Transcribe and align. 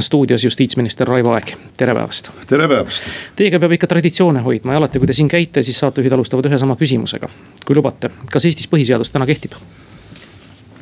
stuudios 0.00 0.44
justiitsminister 0.44 1.08
Raivo 1.08 1.32
Aeg, 1.34 1.54
tere 1.76 1.94
päevast. 1.94 2.30
tere 2.46 2.68
päevast. 2.68 3.06
Teiega 3.36 3.60
peab 3.60 3.76
ikka 3.76 3.86
traditsioone 3.90 4.42
hoidma 4.44 4.74
ja 4.74 4.82
alati, 4.82 4.98
kui 4.98 5.10
te 5.10 5.16
siin 5.16 5.28
käite, 5.28 5.62
siis 5.62 5.78
saatejuhid 5.78 6.12
alustavad 6.12 6.50
ühe 6.50 6.58
sama 6.58 6.76
küsimusega. 6.76 7.28
kui 7.66 7.76
lubate, 7.76 8.10
kas 8.32 8.44
Eestis 8.44 8.68
põhiseadus 8.68 9.12
täna 9.12 9.26
kehtib? 9.26 9.56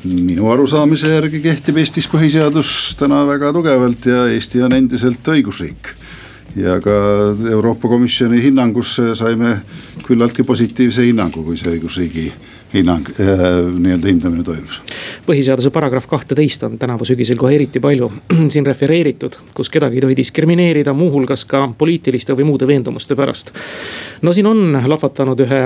minu 0.05 0.51
arusaamise 0.51 1.11
järgi 1.15 1.41
kehtib 1.43 1.77
Eestis 1.83 2.07
põhiseadus 2.11 2.95
täna 2.99 3.25
väga 3.27 3.53
tugevalt 3.53 4.07
ja 4.07 4.27
Eesti 4.31 4.63
on 4.63 4.73
endiselt 4.73 5.27
õigusriik. 5.27 5.95
ja 6.57 6.81
ka 6.81 6.93
Euroopa 7.51 7.89
Komisjoni 7.89 8.43
hinnangusse 8.43 9.15
saime 9.15 9.61
küllaltki 10.07 10.43
positiivse 10.43 11.05
hinnangu, 11.05 11.43
kui 11.45 11.57
see 11.57 11.75
õigusriigi 11.77 12.33
hinnang 12.75 13.07
äh,, 13.21 13.27
nii-öelda 13.79 14.09
hindamine 14.09 14.45
toimus. 14.45 14.81
põhiseaduse 15.27 15.71
paragrahv 15.73 16.09
kahteteist 16.09 16.63
on 16.69 16.79
tänavu 16.79 17.05
sügisel 17.09 17.37
kohe 17.41 17.55
eriti 17.55 17.81
palju 17.81 18.11
siin 18.53 18.67
refereeritud, 18.67 19.39
kus 19.55 19.71
kedagi 19.71 20.01
ei 20.01 20.05
tohi 20.05 20.17
diskrimineerida, 20.17 20.93
muuhulgas 20.93 21.45
ka 21.49 21.69
poliitiliste 21.79 22.37
või 22.37 22.49
muude 22.51 22.67
veendumuste 22.69 23.17
pärast. 23.17 23.55
no 24.23 24.33
siin 24.33 24.47
on 24.47 24.83
lahvatanud 24.87 25.47
ühe 25.47 25.63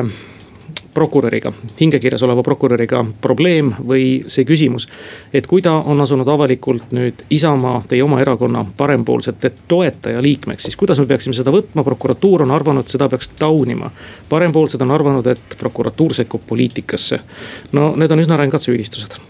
prokuröriga, 0.95 1.53
hingekirjas 1.81 2.23
oleva 2.23 2.43
prokuröriga 2.43 3.05
probleem 3.21 3.73
või 3.89 4.25
see 4.27 4.45
küsimus. 4.45 4.89
et 5.33 5.47
kui 5.47 5.63
ta 5.63 5.73
on 5.73 6.01
asunud 6.01 6.29
avalikult 6.29 6.93
nüüd 6.93 7.25
Isamaa, 7.31 7.83
teie 7.89 8.03
oma 8.05 8.21
erakonna 8.21 8.65
parempoolsete 8.77 9.53
toetaja 9.69 10.23
liikmeks, 10.23 10.63
siis 10.63 10.77
kuidas 10.77 11.01
me 11.01 11.07
peaksime 11.07 11.35
seda 11.35 11.51
võtma, 11.51 11.85
prokuratuur 11.85 12.43
on 12.43 12.51
arvanud, 12.51 12.89
seda 12.89 13.09
peaks 13.09 13.29
taunima. 13.39 13.91
parempoolsed 14.29 14.81
on 14.81 14.91
arvanud, 14.91 15.27
et 15.27 15.57
prokuratuur 15.59 16.15
sekkub 16.15 16.43
poliitikasse. 16.47 17.21
no 17.73 17.95
need 17.97 18.11
on 18.11 18.21
üsna 18.21 18.37
rängad 18.37 18.61
süüdistused 18.61 19.21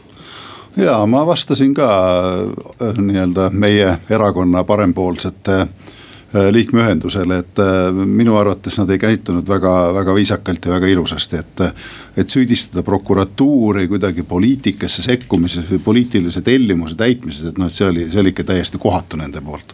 ja 0.76 1.06
ma 1.06 1.26
vastasin 1.26 1.74
ka 1.74 1.88
äh, 2.80 2.98
nii-öelda 2.98 3.50
meie 3.50 3.98
erakonna 4.10 4.64
parempoolsete 4.64 5.52
Äh, 5.62 6.01
liikmeühendusele, 6.32 7.38
et 7.42 7.60
äh, 7.60 7.90
minu 7.92 8.36
arvates 8.40 8.78
nad 8.80 8.90
ei 8.90 9.00
käitunud 9.00 9.48
väga, 9.48 9.72
väga 9.94 10.14
viisakalt 10.16 10.64
ja 10.64 10.72
väga 10.78 10.88
ilusasti, 10.94 11.42
et. 11.42 11.66
et 12.16 12.28
süüdistada 12.28 12.82
prokuratuuri 12.84 13.86
kuidagi 13.88 14.22
poliitikasse 14.28 15.02
sekkumises 15.02 15.64
või 15.70 15.78
poliitilise 15.84 16.42
tellimuse 16.44 16.96
täitmises, 16.96 17.46
et 17.48 17.58
noh, 17.58 17.70
et 17.70 17.72
see 17.72 17.86
oli, 17.88 18.04
see 18.12 18.20
oli 18.20 18.34
ikka 18.34 18.44
täiesti 18.50 18.80
kohatu 18.80 19.16
nende 19.16 19.40
poolt 19.40 19.72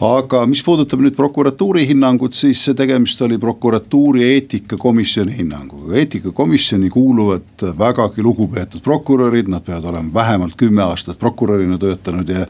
aga 0.00 0.46
mis 0.48 0.62
puudutab 0.64 1.02
nüüd 1.04 1.16
prokuratuuri 1.16 1.84
hinnangut, 1.90 2.32
siis 2.36 2.62
tegemist 2.76 3.20
oli 3.22 3.36
prokuratuuri 3.38 4.24
eetikakomisjoni 4.24 5.36
hinnanguga. 5.36 5.96
eetikakomisjoni 5.96 6.88
kuuluvad 6.90 7.64
vägagi 7.78 8.22
lugupeetud 8.22 8.80
prokurörid, 8.80 9.48
nad 9.48 9.64
peavad 9.64 9.84
olema 9.92 10.14
vähemalt 10.14 10.56
kümme 10.56 10.82
aastat 10.82 11.18
prokurörina 11.18 11.78
töötanud 11.78 12.28
ja 12.28 12.46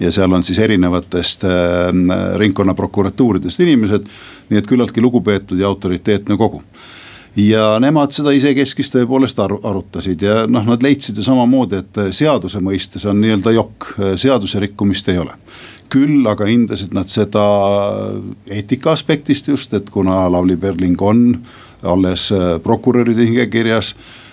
ja 0.00 0.12
seal 0.12 0.32
on 0.32 0.42
siis 0.42 0.58
erinevatest 0.58 1.44
äh, 1.44 1.50
ringkonnaprokuratuuridest 2.40 3.60
inimesed. 3.60 4.06
nii 4.50 4.58
et 4.58 4.66
küllaltki 4.66 5.00
lugupeetud 5.00 5.58
ja 5.60 5.68
autoriteetne 5.68 6.36
kogu 6.36 6.62
ja 7.36 7.78
nemad 7.82 8.12
seda 8.14 8.32
isekeskis 8.34 8.90
tõepoolest 8.94 9.38
aru, 9.42 9.60
arutasid 9.62 10.22
ja 10.22 10.46
noh, 10.50 10.64
nad 10.66 10.82
leidsid 10.82 11.18
ju 11.20 11.24
samamoodi, 11.24 11.82
et 11.84 12.00
seaduse 12.16 12.58
mõistes 12.64 13.06
on 13.06 13.20
nii-öelda 13.22 13.52
jokk, 13.54 13.92
seaduse 14.18 14.60
rikkumist 14.60 15.08
ei 15.08 15.18
ole. 15.18 15.36
küll 15.90 16.26
aga 16.26 16.46
hindasid 16.46 16.92
nad 16.94 17.08
seda 17.10 17.44
eetika 18.46 18.92
aspektist 18.92 19.48
just, 19.48 19.74
et 19.74 19.90
kuna 19.90 20.28
Lavly 20.30 20.56
Perling 20.56 21.02
on 21.02 21.38
alles 21.82 22.28
prokuröride 22.62 23.26
hingekirjas 23.26 23.94
Äh, 23.94 24.29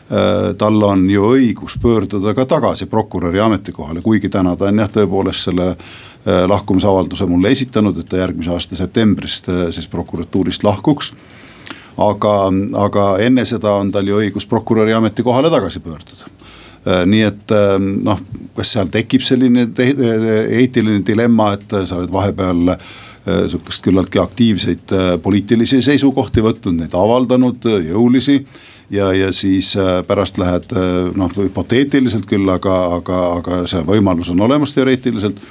tal 0.57 0.83
on 0.83 1.09
ju 1.09 1.31
õigus 1.35 1.75
pöörduda 1.81 2.33
ka 2.33 2.45
tagasi 2.45 2.85
prokuröri 2.87 3.39
ametikohale, 3.43 4.01
kuigi 4.01 4.29
täna 4.29 4.55
ta 4.55 4.69
on 4.69 4.79
jah, 4.79 4.91
tõepoolest 4.93 5.49
selle 5.49 5.65
äh, 5.73 6.45
lahkumisavalduse 6.47 7.27
mulle 7.27 7.51
esitanud, 7.51 7.97
et 7.99 8.07
ta 8.09 8.21
järgmise 8.21 8.53
aasta 8.55 8.79
septembrist 8.79 9.49
äh, 9.51 9.67
siis 9.75 9.87
prokuratuurist 9.91 10.63
lahkuks. 10.63 11.13
aga, 11.97 12.33
aga 12.77 13.05
enne 13.25 13.45
seda 13.45 13.71
on 13.73 13.91
tal 13.91 14.07
ju 14.07 14.19
õigus 14.21 14.45
prokuröri 14.47 14.93
ametikohale 14.93 15.49
tagasi 15.49 15.79
pöörduda 15.79 16.29
nii 16.87 17.23
et 17.27 17.51
noh, 18.03 18.21
kas 18.55 18.71
seal 18.75 18.87
tekib 18.93 19.25
selline 19.25 19.65
eetiline 19.75 21.01
dilemma, 21.05 21.51
et 21.57 21.75
sa 21.83 21.97
oled 21.97 22.13
vahepeal 22.13 22.71
sihukest 23.27 23.83
küllaltki 23.83 24.21
aktiivseid 24.23 24.93
poliitilisi 25.23 25.81
seisukohti 25.83 26.45
võtnud, 26.45 26.77
neid 26.79 26.95
avaldanud, 26.95 27.67
jõulisi 27.89 28.37
ja, 28.89 29.13
ja 29.13 29.33
siis 29.33 29.77
äh, 29.77 30.03
pärast 30.07 30.37
lähed 30.37 30.71
äh, 30.71 31.11
noh, 31.15 31.31
hüpoteetiliselt 31.35 32.27
küll, 32.29 32.47
aga, 32.49 32.77
aga, 32.97 33.21
aga 33.39 33.61
see 33.69 33.83
võimalus 33.87 34.31
on 34.33 34.43
olemas 34.47 34.75
teoreetiliselt 34.75 35.41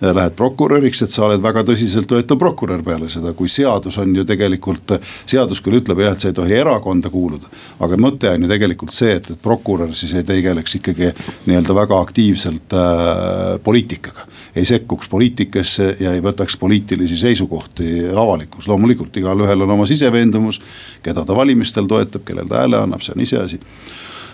lähed 0.00 0.34
prokuröriks, 0.36 1.02
et 1.02 1.12
sa 1.12 1.24
oled 1.26 1.40
väga 1.42 1.62
tõsiseltvõetav 1.66 2.38
prokurör 2.40 2.82
peale 2.84 3.08
seda, 3.12 3.32
kui 3.36 3.48
seadus 3.48 3.96
on 3.98 4.14
ju 4.16 4.24
tegelikult. 4.28 4.96
seadus 5.26 5.62
küll 5.64 5.78
ütleb 5.80 6.00
jah, 6.04 6.12
et 6.12 6.20
sa 6.20 6.28
ei 6.28 6.36
tohi 6.36 6.52
erakonda 6.54 7.10
kuuluda, 7.10 7.48
aga 7.80 7.96
mõte 8.00 8.30
on 8.30 8.44
ju 8.44 8.50
tegelikult 8.50 8.92
see, 8.92 9.16
et, 9.16 9.30
et 9.30 9.42
prokurör 9.42 9.94
siis 9.96 10.14
ei 10.14 10.26
tegeleks 10.26 10.78
ikkagi 10.80 11.12
nii-öelda 11.46 11.74
väga 11.74 12.00
aktiivselt 12.00 12.76
äh, 12.76 13.56
poliitikaga. 13.64 14.26
ei 14.56 14.64
sekkuks 14.64 15.08
poliitikasse 15.08 15.96
ja 16.00 16.12
ei 16.12 16.20
võtaks 16.24 16.56
poliitilisi 16.60 17.16
seisukohti 17.16 18.08
avalikkus, 18.16 18.68
loomulikult 18.68 19.16
igalühel 19.16 19.62
on 19.62 19.70
oma 19.70 19.86
siseveendumus. 19.86 20.60
keda 21.02 21.24
ta 21.24 21.36
valimistel 21.36 21.86
toetab, 21.86 22.24
kellele 22.24 22.48
ta 22.48 22.64
hääle 22.64 22.84
annab, 22.84 23.00
see 23.00 23.16
on 23.16 23.24
iseasi 23.24 23.60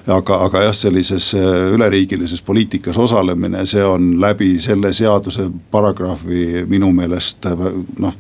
aga, 0.07 0.39
aga 0.47 0.63
jah, 0.67 0.75
sellises 0.75 1.33
äh, 1.35 1.75
üleriigilises 1.75 2.43
poliitikas 2.43 2.99
osalemine, 2.99 3.67
see 3.67 3.85
on 3.85 4.15
läbi 4.21 4.57
selle 4.61 4.93
seaduse 4.93 5.49
paragrahvi 5.71 6.65
minu 6.69 6.93
meelest 6.93 7.47
äh, 7.47 7.67
noh. 7.99 8.17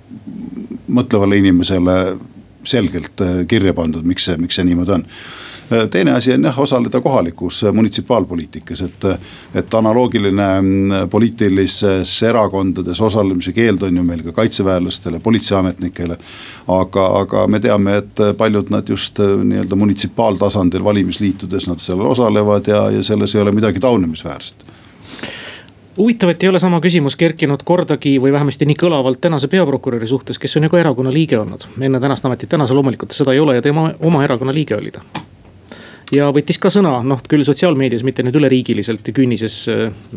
mõtlevale 0.92 1.38
inimesele 1.40 1.96
selgelt 2.64 3.20
äh, 3.20 3.42
kirja 3.48 3.74
pandud, 3.74 4.06
miks 4.06 4.28
see, 4.28 4.38
miks 4.38 4.58
see 4.58 4.68
niimoodi 4.68 4.98
on 5.00 5.06
teine 5.90 6.12
asi 6.12 6.32
on 6.32 6.44
jah, 6.44 6.58
osaleda 6.58 7.00
kohalikus 7.00 7.64
munitsipaalpoliitikas, 7.72 8.82
et, 8.82 9.04
et 9.54 9.74
analoogiline 9.74 10.48
mm, 10.60 11.08
poliitilises 11.10 12.12
erakondades 12.22 13.00
osalemise 13.00 13.52
keeld 13.52 13.82
on 13.82 13.96
ju 13.96 14.02
meil 14.02 14.22
ka 14.22 14.32
kaitseväelastele, 14.32 15.20
politseiametnikele. 15.20 16.18
aga, 16.68 17.06
aga 17.06 17.46
me 17.46 17.60
teame, 17.60 17.96
et 17.96 18.22
paljud 18.38 18.70
nad 18.70 18.88
just 18.88 19.20
äh, 19.20 19.36
nii-öelda 19.44 19.76
munitsipaaltasandil 19.76 20.84
valimisliitudes 20.84 21.68
nad 21.68 21.82
seal 21.82 22.00
osalevad 22.06 22.68
ja, 22.68 22.90
ja 22.90 23.02
selles 23.02 23.34
ei 23.34 23.42
ole 23.42 23.52
midagi 23.52 23.80
taunimisväärset 23.80 24.72
huvitav, 25.96 26.30
et 26.30 26.42
ei 26.42 26.48
ole 26.48 26.58
sama 26.58 26.80
küsimus 26.80 27.16
kerkinud 27.16 27.64
kordagi 27.64 28.16
või 28.22 28.32
vähemasti 28.32 28.66
nii 28.68 28.78
kõlavalt 28.80 29.20
tänase 29.20 29.48
peaprokuröri 29.52 30.06
suhtes, 30.08 30.38
kes 30.38 30.56
on 30.56 30.68
ju 30.68 30.72
ka 30.72 30.80
erakonna 30.80 31.12
liige 31.12 31.38
olnud. 31.38 31.68
enne 31.80 32.00
tänast 32.00 32.24
ametit, 32.26 32.48
tänasel 32.48 32.76
loomulikult 32.76 33.12
seda 33.12 33.32
ei 33.32 33.40
ole 33.40 33.54
ja 33.54 33.62
tema 33.62 33.92
oma 34.00 34.24
erakonna 34.24 34.54
liige 34.54 34.76
oli 34.76 34.90
ta 34.90 35.04
ja 36.12 36.28
võttis 36.34 36.58
ka 36.62 36.70
sõna, 36.72 36.94
noh 37.06 37.22
küll 37.28 37.44
sotsiaalmeedias, 37.46 38.04
mitte 38.06 38.24
nüüd 38.26 38.36
üleriigiliselt 38.40 39.08
künnises, 39.16 39.62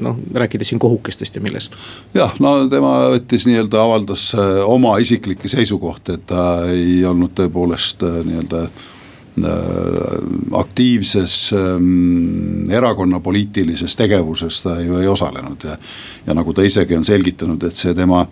noh 0.02 0.20
rääkides 0.36 0.72
siin 0.72 0.82
kohukestest 0.82 1.38
ja 1.38 1.44
millest. 1.44 1.78
jah, 2.16 2.36
no 2.44 2.58
tema 2.72 2.98
võttis 3.16 3.48
nii-öelda 3.50 3.82
avaldas 3.82 4.28
äh, 4.38 4.58
oma 4.66 4.98
isiklikke 5.04 5.52
seisukohti, 5.52 6.20
et 6.20 6.28
ta 6.32 6.44
ei 6.72 7.00
olnud 7.06 7.36
tõepoolest 7.38 8.04
äh, 8.06 8.20
nii-öelda 8.28 8.66
äh, 8.66 8.92
aktiivses 10.60 11.38
ähm, 11.56 12.70
erakonna 12.72 13.20
poliitilises 13.20 13.96
tegevuses 13.96 14.62
ta 14.64 14.80
ju 14.82 15.00
ei 15.02 15.08
osalenud 15.12 15.68
ja. 15.68 15.78
ja 16.28 16.38
nagu 16.38 16.54
ta 16.54 16.64
isegi 16.64 16.96
on 16.96 17.08
selgitanud, 17.08 17.64
et 17.64 17.76
see 17.76 17.94
tema 17.98 18.26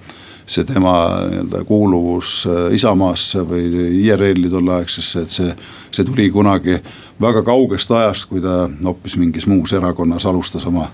see 0.45 0.63
tema 0.67 0.93
nii-öelda 1.29 1.63
kuuluvus 1.67 2.43
äh, 2.47 2.73
Isamaasse 2.75 3.43
või 3.47 3.67
IRL-i 4.03 4.49
tolleaegsesse, 4.51 5.23
et 5.23 5.29
see, 5.29 5.55
see 5.91 6.05
tuli 6.05 6.29
kunagi 6.31 6.77
väga 7.21 7.43
kaugest 7.47 7.91
ajast, 7.91 8.27
kui 8.29 8.41
ta 8.43 8.67
hoopis 8.83 9.17
mingis 9.17 9.47
muus 9.47 9.73
erakonnas 9.73 10.25
alustas 10.25 10.65
oma 10.67 10.89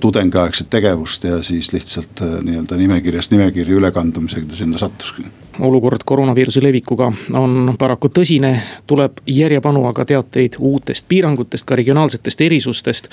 tudengiaegset 0.00 0.70
tegevust 0.70 1.24
ja 1.24 1.42
siis 1.42 1.72
lihtsalt 1.72 2.22
äh, 2.22 2.40
nii-öelda 2.42 2.76
nimekirjast 2.76 3.30
nimekirja 3.30 3.76
ülekandumisega 3.76 4.46
ta 4.46 4.56
sinna 4.56 4.78
sattuski. 4.78 5.22
olukord 5.58 6.00
koroonaviiruse 6.04 6.62
levikuga 6.62 7.12
on 7.32 7.74
paraku 7.78 8.08
tõsine, 8.08 8.60
tuleb 8.86 9.22
järjepanu 9.26 9.84
aga 9.86 10.04
teateid 10.04 10.56
uutest 10.58 11.08
piirangutest, 11.08 11.66
ka 11.66 11.76
regionaalsetest 11.76 12.40
erisustest 12.40 13.08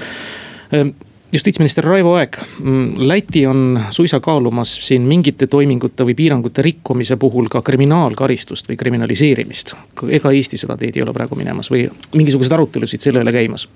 ehm, 0.71 0.89
justiitsminister 1.37 1.85
Raivo 1.85 2.15
Aeg, 2.17 2.37
mm, 2.59 2.89
Läti 2.97 3.45
on 3.47 3.83
suisa 3.89 4.19
kaalumas 4.19 4.71
siin 4.87 5.01
mingite 5.05 5.47
toimingute 5.47 6.05
või 6.05 6.15
piirangute 6.17 6.65
rikkumise 6.65 7.17
puhul 7.21 7.49
ka 7.53 7.61
kriminaalkaristust 7.61 8.69
või 8.69 8.77
kriminaliseerimist. 8.77 9.75
ega 10.09 10.31
Eesti 10.31 10.57
seda 10.57 10.77
teed 10.77 10.97
ei 10.97 11.03
ole 11.05 11.13
praegu 11.13 11.35
minemas 11.35 11.69
või 11.71 11.85
mingisuguseid 12.15 12.57
arutelusid 12.57 13.05
selle 13.05 13.21
üle 13.21 13.31
käimas? 13.35 13.67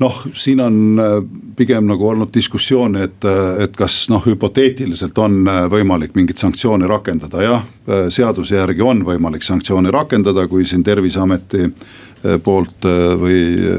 Noh, 0.00 0.20
siin 0.34 0.60
on 0.60 1.00
äh, 1.00 1.16
pigem 1.56 1.88
nagu 1.88 2.08
olnud 2.08 2.32
diskussioon, 2.34 2.96
et, 3.00 3.24
äh, 3.24 3.64
et 3.64 3.76
kas 3.76 4.02
noh, 4.12 4.22
hüpoteetiliselt 4.24 5.18
on 5.20 5.42
äh, 5.48 5.64
võimalik 5.72 6.14
mingeid 6.16 6.40
sanktsioone 6.40 6.88
rakendada, 6.90 7.42
jah. 7.44 7.66
seaduse 8.12 8.54
järgi 8.54 8.84
on 8.86 9.00
võimalik 9.02 9.42
sanktsioone 9.42 9.90
rakendada, 9.90 10.44
kui 10.48 10.62
siin 10.68 10.84
terviseameti 10.86 11.70
poolt 12.44 12.84
või, 13.18 13.38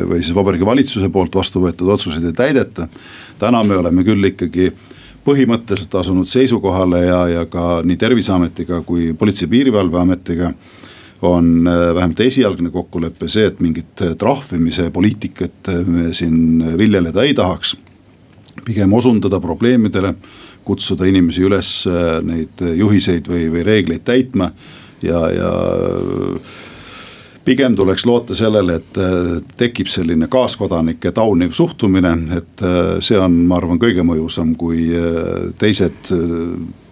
või 0.09 0.17
siis 0.19 0.33
vabariigi 0.35 0.65
valitsuse 0.65 1.07
poolt 1.13 1.35
vastu 1.37 1.61
võetud 1.63 1.93
otsuseid 1.93 2.25
ei 2.25 2.33
täideta. 2.35 2.87
täna 3.39 3.61
me 3.63 3.77
oleme 3.77 4.03
küll 4.03 4.25
ikkagi 4.27 4.71
põhimõtteliselt 5.23 5.95
asunud 5.95 6.27
seisukohale 6.27 7.05
ja, 7.05 7.21
ja 7.29 7.45
ka 7.45 7.81
nii 7.85 7.97
terviseametiga 8.01 8.81
kui 8.81 9.13
politsei- 9.13 9.45
ja 9.45 9.53
piirivalveametiga 9.53 10.51
on 11.21 11.65
vähemalt 11.65 12.19
esialgne 12.19 12.71
kokkulepe 12.73 13.27
see, 13.29 13.45
et 13.51 13.59
mingit 13.61 14.01
trahvimise 14.17 14.89
poliitikat 14.89 15.69
me 15.85 16.09
siin 16.17 16.63
viljeleda 16.77 17.23
ei 17.23 17.33
tahaks. 17.37 17.75
pigem 18.65 18.93
osundada 18.93 19.39
probleemidele, 19.39 20.15
kutsuda 20.63 21.05
inimesi 21.05 21.41
üles 21.41 21.69
neid 22.23 22.61
juhiseid 22.75 23.29
või, 23.29 23.47
või 23.53 23.63
reegleid 23.65 24.03
täitma 24.05 24.51
ja, 25.01 25.29
ja 25.31 25.51
pigem 27.45 27.75
tuleks 27.75 28.05
loota 28.05 28.35
sellele, 28.35 28.75
et 28.81 28.97
äh, 28.97 29.41
tekib 29.57 29.89
selline 29.91 30.27
kaaskodanike 30.31 31.11
tauniv 31.15 31.55
suhtumine, 31.57 32.13
et 32.37 32.63
äh, 32.65 32.99
see 33.03 33.19
on, 33.19 33.41
ma 33.49 33.57
arvan, 33.61 33.81
kõige 33.81 34.05
mõjusam, 34.07 34.53
kui 34.59 34.87
äh, 34.93 35.49
teised 35.59 36.11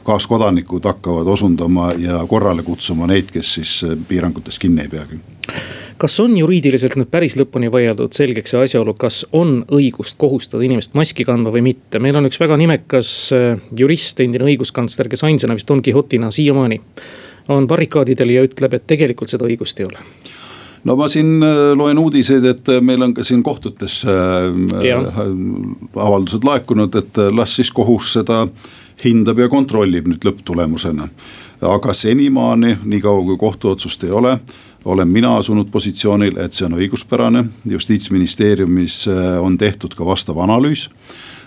kaaskodanikud 0.09 0.85
hakkavad 0.89 1.27
osundama 1.29 1.91
ja 1.97 2.23
korrale 2.27 2.63
kutsuma 2.65 3.07
neid, 3.09 3.29
kes 3.33 3.53
siis 3.59 3.75
piirangutest 4.09 4.61
kinni 4.61 4.87
ei 4.87 4.91
peagi. 4.91 5.21
Kas 5.99 6.15
on 6.23 6.37
juriidiliselt 6.39 6.95
nüüd 6.95 7.09
päris 7.11 7.35
lõpuni 7.35 7.67
vaieldud 7.73 8.15
selgeks 8.15 8.53
see 8.53 8.61
asjaolu, 8.63 8.93
kas 8.97 9.21
on 9.35 9.57
õigust 9.75 10.15
kohustada 10.21 10.63
inimest 10.63 10.95
maski 10.95 11.25
kandma 11.27 11.51
või 11.53 11.65
mitte, 11.71 11.99
meil 11.99 12.15
on 12.15 12.29
üks 12.29 12.39
väga 12.39 12.57
nimekas 12.61 13.09
jurist, 13.75 14.21
endine 14.23 14.47
õiguskantsler, 14.47 15.11
kes 15.11 15.25
ainsana 15.27 15.57
vist 15.59 15.67
Don 15.69 15.83
Quixote'ina 15.83 16.31
siiamaani 16.31 16.79
on 17.49 17.67
barrikaadidel 17.67 18.31
ja 18.37 18.45
ütleb, 18.47 18.77
et 18.77 18.87
tegelikult 18.87 19.29
seda 19.31 19.49
õigust 19.49 19.81
ei 19.81 19.89
ole 19.89 20.05
no 20.83 20.95
ma 20.95 21.07
siin 21.07 21.43
äh, 21.43 21.71
loen 21.77 21.97
uudiseid, 21.97 22.45
et 22.45 22.69
äh, 22.69 22.81
meil 22.81 23.01
on 23.01 23.13
ka 23.13 23.23
siin 23.23 23.43
kohtutes 23.43 24.01
äh, 24.05 24.13
avaldused 25.95 26.45
laekunud, 26.45 26.95
et 26.95 27.21
las 27.35 27.55
siis 27.55 27.71
kohus 27.71 28.13
seda 28.13 28.45
hindab 29.03 29.39
ja 29.39 29.49
kontrollib 29.49 30.09
nüüd 30.11 30.25
lõpptulemusena. 30.27 31.09
aga 31.61 31.93
senimaani, 31.93 32.77
niikaua 32.85 33.23
kui 33.23 33.37
kohtuotsust 33.37 34.03
ei 34.03 34.11
ole, 34.11 34.37
olen 34.85 35.07
mina 35.07 35.35
asunud 35.37 35.67
positsioonil, 35.71 36.37
et 36.39 36.53
see 36.53 36.65
on 36.65 36.77
õiguspärane, 36.79 37.43
justiitsministeeriumis 37.67 39.07
on 39.41 39.57
tehtud 39.57 39.95
ka 39.95 40.05
vastav 40.05 40.39
analüüs 40.39 40.89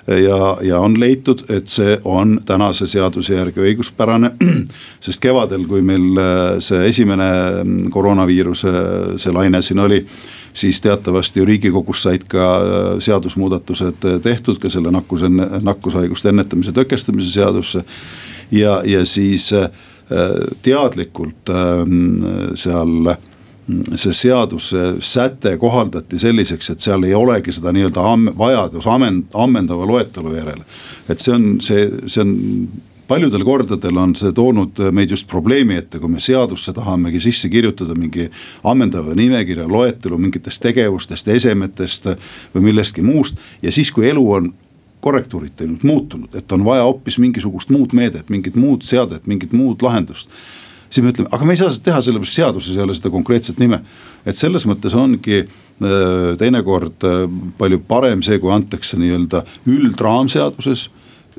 ja, 0.06 0.56
ja 0.62 0.80
on 0.80 1.00
leitud, 1.00 1.44
et 1.48 1.68
see 1.68 1.98
on 2.04 2.40
tänase 2.46 2.86
seaduse 2.86 3.34
järgi 3.34 3.62
õiguspärane. 3.62 4.32
sest 5.04 5.22
kevadel, 5.22 5.66
kui 5.70 5.82
meil 5.82 6.18
äh, 6.18 6.42
see 6.64 6.86
esimene 6.88 7.28
mm, 7.62 7.90
koroonaviiruse 7.94 8.72
see 9.22 9.34
laine 9.34 9.62
siin 9.62 9.82
oli 9.82 10.02
siis 10.52 10.80
teatavasti 10.84 11.44
riigikogus 11.44 12.02
said 12.02 12.26
ka 12.28 12.48
äh, 12.56 12.80
seadusmuudatused 12.98 14.04
äh, 14.04 14.18
tehtud 14.22 14.58
ka 14.62 14.70
selle 14.70 14.90
nakkuse, 14.94 15.30
nakkushaiguste 15.62 16.32
ennetamise 16.34 16.74
tõkestamise 16.76 17.30
seadusse. 17.32 17.84
ja, 18.50 18.82
ja 18.84 19.04
siis 19.06 19.52
teadlikult 20.62 21.48
seal 22.60 23.14
see 23.94 24.12
seaduse 24.12 24.96
säte 25.00 25.56
kohaldati 25.58 26.18
selliseks, 26.18 26.70
et 26.70 26.80
seal 26.82 27.04
ei 27.06 27.14
olegi 27.14 27.52
seda 27.54 27.72
nii-öelda 27.74 28.06
vajadus 28.38 28.88
amen-, 28.90 29.24
ammendava 29.34 29.86
loetelu 29.86 30.34
järele. 30.34 30.64
et 31.08 31.20
see 31.20 31.34
on, 31.34 31.60
see, 31.62 31.86
see 32.06 32.24
on 32.24 32.32
paljudel 33.08 33.44
kordadel 33.44 33.98
on 34.02 34.14
see 34.18 34.32
toonud 34.32 34.80
meid 34.94 35.10
just 35.14 35.28
probleemi 35.30 35.76
ette, 35.78 36.00
kui 36.00 36.10
me 36.10 36.20
seadusse 36.20 36.72
tahamegi 36.72 37.20
sisse 37.20 37.50
kirjutada 37.52 37.94
mingi 37.98 38.28
ammendava 38.64 39.14
nimekirja 39.18 39.68
loetelu 39.68 40.18
mingitest 40.18 40.62
tegevustest, 40.64 41.28
esemetest 41.28 42.10
või 42.54 42.68
millestki 42.70 43.04
muust. 43.06 43.38
ja 43.62 43.72
siis, 43.72 43.92
kui 43.92 44.08
elu 44.08 44.24
on 44.32 44.52
korrektuurid 45.02 45.54
teinud, 45.58 45.82
muutunud, 45.82 46.34
et 46.38 46.52
on 46.52 46.64
vaja 46.64 46.82
hoopis 46.86 47.18
mingisugust 47.18 47.70
muud 47.74 47.94
meedet, 47.94 48.28
mingit 48.30 48.54
muud 48.54 48.86
seadet, 48.86 49.26
mingit 49.26 49.52
muud 49.52 49.82
lahendust 49.82 50.30
siis 50.92 51.04
me 51.04 51.12
ütleme, 51.12 51.30
aga 51.32 51.48
me 51.48 51.56
ei 51.56 51.60
saa 51.60 51.72
seda 51.72 51.88
teha, 51.90 52.00
sellepärast 52.04 52.38
seaduses 52.38 52.76
ei 52.76 52.84
ole 52.84 52.96
seda 52.96 53.12
konkreetset 53.12 53.60
nime. 53.62 53.80
et 54.26 54.38
selles 54.38 54.66
mõttes 54.68 54.94
ongi 54.98 55.38
äh, 55.42 55.48
teinekord 56.38 57.06
äh, 57.08 57.22
palju 57.58 57.80
parem 57.88 58.22
see, 58.22 58.38
kui 58.42 58.52
antakse 58.54 59.00
nii-öelda 59.00 59.44
üldraamseaduses 59.72 60.88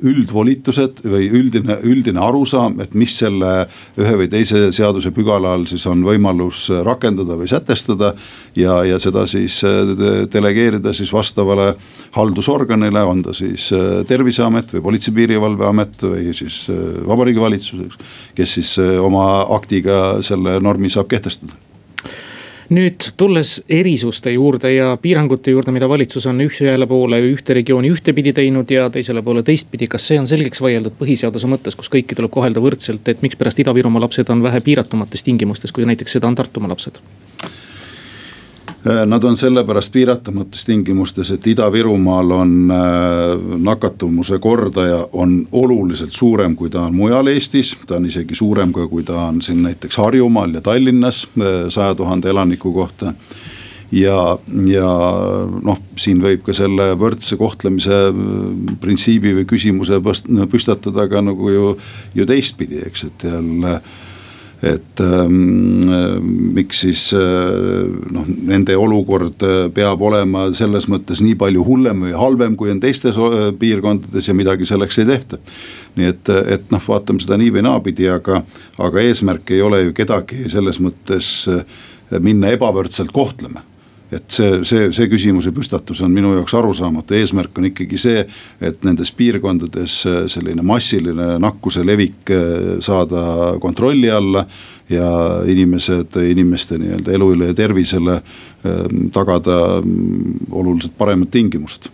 üldvolitused 0.02 1.02
või 1.06 1.28
üldine, 1.30 1.76
üldine 1.86 2.22
arusaam, 2.22 2.78
et 2.82 2.94
mis 2.98 3.14
selle 3.20 3.52
ühe 4.00 4.14
või 4.18 4.28
teise 4.32 4.66
seaduse 4.74 5.12
pügala 5.14 5.54
all 5.54 5.66
siis 5.70 5.84
on 5.90 6.02
võimalus 6.06 6.66
rakendada 6.86 7.38
või 7.38 7.48
sätestada. 7.50 8.14
ja, 8.56 8.82
ja 8.84 8.98
seda 8.98 9.26
siis 9.30 9.60
äh, 9.64 9.94
delegeerida 10.32 10.92
siis 10.92 11.12
vastavale 11.12 11.74
haldusorganile, 12.16 13.02
on 13.02 13.22
ta 13.22 13.32
siis 13.32 13.70
äh, 13.72 14.02
terviseamet 14.08 14.74
või 14.74 14.84
politsei-piirivalveamet 14.88 16.08
või 16.08 16.34
siis 16.34 16.64
äh, 16.70 16.80
vabariigi 17.06 17.40
valitsus, 17.40 17.84
eks. 17.86 18.16
kes 18.34 18.58
siis 18.60 18.78
oma 19.00 19.44
aktiga 19.54 20.22
selle 20.22 20.58
normi 20.60 20.90
saab 20.90 21.08
kehtestada 21.10 21.63
nüüd 22.70 23.10
tulles 23.16 23.56
erisuste 23.68 24.32
juurde 24.32 24.72
ja 24.74 24.94
piirangute 25.00 25.50
juurde, 25.50 25.72
mida 25.74 25.88
valitsus 25.88 26.26
on 26.30 26.40
ühele 26.44 26.86
poole 26.86 27.20
ühte 27.28 27.56
regiooni 27.58 27.90
ühtepidi 27.92 28.32
teinud 28.32 28.70
ja 28.70 28.88
teisele 28.90 29.22
poole 29.22 29.42
teistpidi. 29.42 29.88
kas 29.88 30.06
see 30.08 30.18
on 30.20 30.26
selgeks 30.26 30.62
vaieldud 30.64 30.96
põhiseaduse 31.00 31.50
mõttes, 31.50 31.76
kus 31.76 31.92
kõiki 31.92 32.16
tuleb 32.16 32.32
kohelda 32.32 32.62
võrdselt, 32.64 33.08
et 33.08 33.22
mikspärast 33.22 33.60
Ida-Virumaa 33.60 34.06
lapsed 34.06 34.30
on 34.30 34.42
vähe 34.42 34.60
piiratumates 34.60 35.22
tingimustes, 35.22 35.72
kui 35.72 35.84
näiteks 35.84 36.18
seda 36.18 36.30
on 36.30 36.34
Tartumaa 36.34 36.72
lapsed? 36.72 37.00
Äh, 38.86 39.06
nad 39.06 39.24
on 39.24 39.36
sellepärast 39.36 39.92
piiratamatus 39.92 40.64
tingimustes, 40.64 41.30
et 41.30 41.46
Ida-Virumaal 41.46 42.30
on 42.30 42.70
äh, 42.70 43.56
nakatumuse 43.56 44.38
kordaja 44.38 45.06
on 45.12 45.46
oluliselt 45.52 46.12
suurem, 46.12 46.56
kui 46.56 46.70
ta 46.70 46.82
on 46.82 46.94
mujal 46.94 47.26
Eestis. 47.32 47.76
ta 47.86 47.96
on 47.96 48.06
isegi 48.06 48.34
suurem 48.34 48.72
kui 48.72 49.02
ta 49.02 49.22
on 49.30 49.42
siin 49.42 49.62
näiteks 49.62 49.96
Harjumaal 49.96 50.54
ja 50.54 50.60
Tallinnas 50.60 51.28
äh, 51.38 51.64
saja 51.68 51.94
tuhande 51.94 52.28
elaniku 52.30 52.72
kohta 52.72 53.14
ja, 53.92 54.38
ja 54.68 54.90
noh, 55.62 55.80
siin 55.96 56.20
võib 56.20 56.44
ka 56.44 56.52
selle 56.52 56.92
võrdse 57.00 57.38
kohtlemise 57.40 58.02
printsiibi 58.80 59.32
või 59.38 59.48
küsimuse 59.48 60.00
püstatada 60.50 61.08
ka 61.08 61.24
nagu 61.24 61.50
ju, 61.50 61.76
ju 62.14 62.26
teistpidi, 62.26 62.84
eks, 62.84 63.08
et 63.08 63.30
jälle 63.32 63.78
et 64.64 65.00
ähm, 65.00 66.22
miks 66.54 66.80
siis 66.84 67.02
äh, 67.16 67.84
noh, 68.14 68.28
nende 68.48 68.76
olukord 68.80 69.42
äh, 69.44 69.66
peab 69.74 70.02
olema 70.06 70.46
selles 70.56 70.88
mõttes 70.90 71.20
nii 71.24 71.36
palju 71.40 71.64
hullem 71.66 72.06
või 72.06 72.14
halvem, 72.16 72.56
kui 72.56 72.72
on 72.72 72.80
teistes 72.82 73.18
äh, 73.20 73.50
piirkondades 73.60 74.30
ja 74.30 74.36
midagi 74.36 74.68
selleks 74.68 75.02
ei 75.02 75.10
tehta. 75.10 75.40
nii 75.98 76.10
et, 76.10 76.32
et 76.56 76.72
noh, 76.74 76.82
vaatame 76.82 77.22
seda 77.22 77.38
nii 77.40 77.52
või 77.54 77.66
naapidi, 77.68 78.08
aga, 78.10 78.40
aga 78.82 79.04
eesmärk 79.04 79.52
ei 79.54 79.62
ole 79.62 79.84
ju 79.84 79.94
kedagi 79.96 80.48
selles 80.52 80.80
mõttes 80.82 81.28
minna 82.24 82.50
ebavõrdselt 82.54 83.12
kohtlema 83.14 83.62
et 84.12 84.30
see, 84.30 84.60
see, 84.68 84.88
see 84.94 85.08
küsimuse 85.10 85.52
püstatus 85.54 86.02
on 86.04 86.12
minu 86.12 86.34
jaoks 86.36 86.54
arusaamatu, 86.58 87.16
eesmärk 87.18 87.58
on 87.58 87.68
ikkagi 87.70 87.98
see, 88.00 88.24
et 88.60 88.84
nendes 88.86 89.12
piirkondades 89.16 89.98
äh, 90.10 90.20
selline 90.30 90.64
massiline 90.66 91.34
nakkuse 91.42 91.84
levik 91.86 92.30
äh, 92.34 92.78
saada 92.84 93.54
kontrolli 93.60 94.10
alla. 94.10 94.46
ja 94.88 95.40
inimesed, 95.48 96.12
inimeste 96.28 96.76
nii-öelda 96.76 97.12
elule 97.16 97.46
ja 97.46 97.54
tervisele 97.56 98.18
äh, 98.18 98.82
tagada 99.12 99.80
mm, 99.80 100.34
oluliselt 100.52 100.92
paremad 100.98 101.30
tingimused 101.32 101.88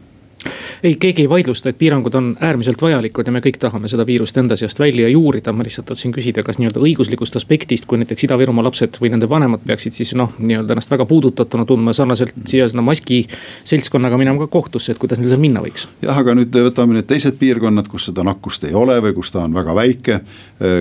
ei, 0.82 0.94
keegi 0.96 1.22
ei 1.22 1.28
vaidlusta, 1.28 1.70
et 1.70 1.78
piirangud 1.78 2.14
on 2.14 2.36
äärmiselt 2.40 2.82
vajalikud 2.82 3.26
ja 3.26 3.32
me 3.32 3.42
kõik 3.44 3.58
tahame 3.60 3.88
seda 3.88 4.06
viirust 4.06 4.36
enda 4.40 4.56
seast 4.56 4.78
välja 4.80 5.08
juurida. 5.08 5.52
ma 5.52 5.64
lihtsalt 5.66 5.86
tahtsin 5.90 6.12
küsida, 6.12 6.42
kas 6.42 6.58
nii-öelda 6.58 6.80
õiguslikust 6.80 7.36
aspektist, 7.36 7.86
kui 7.86 7.98
näiteks 7.98 8.24
Ida-Virumaa 8.24 8.64
lapsed 8.64 9.00
või 9.00 9.12
nende 9.14 9.28
vanemad 9.28 9.64
peaksid 9.66 9.96
siis 9.96 10.14
noh, 10.14 10.32
nii-öelda 10.38 10.76
ennast 10.76 10.90
väga 10.90 11.06
puudutatuna 11.06 11.64
tundma 11.68 11.92
sarnaselt 11.92 12.34
siia 12.44 12.68
sinna 12.68 12.82
maski 12.82 13.22
seltskonnaga 13.64 14.18
minema 14.18 14.46
ka 14.46 14.50
kohtusse, 14.58 14.92
et 14.92 15.02
kuidas 15.02 15.20
neil 15.20 15.32
seal 15.32 15.42
minna 15.42 15.62
võiks? 15.64 15.88
jah, 16.02 16.16
aga 16.16 16.34
nüüd 16.38 16.60
võtame 16.70 16.96
need 16.98 17.08
teised 17.10 17.36
piirkonnad, 17.40 17.88
kus 17.90 18.08
seda 18.10 18.24
nakkust 18.26 18.64
ei 18.68 18.74
ole 18.74 19.00
või 19.04 19.14
kus 19.16 19.32
ta 19.34 19.44
on 19.44 19.54
väga 19.54 19.74
väike. 19.76 20.20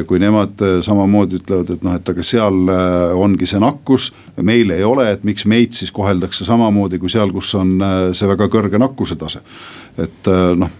kui 0.07 0.19
nemad 0.19 0.59
samamoodi 0.83 1.39
ütlevad, 1.39 1.69
et 1.73 1.83
noh, 1.85 1.95
et 1.95 2.09
aga 2.11 2.23
seal 2.25 2.71
äh, 2.71 3.15
ongi 3.17 3.47
see 3.49 3.61
nakkus, 3.61 4.09
meil 4.45 4.71
ei 4.75 4.83
ole, 4.83 5.07
et 5.13 5.23
miks 5.27 5.45
meid 5.49 5.75
siis 5.77 5.91
koheldakse 5.95 6.45
samamoodi 6.47 6.99
kui 6.99 7.11
seal, 7.11 7.31
kus 7.35 7.53
on 7.59 7.77
äh, 7.83 7.97
see 8.17 8.27
väga 8.29 8.49
kõrge 8.51 8.81
nakkuse 8.81 9.17
tase 9.19 9.41
et 9.99 10.29
äh, 10.29 10.51
noh, 10.57 10.71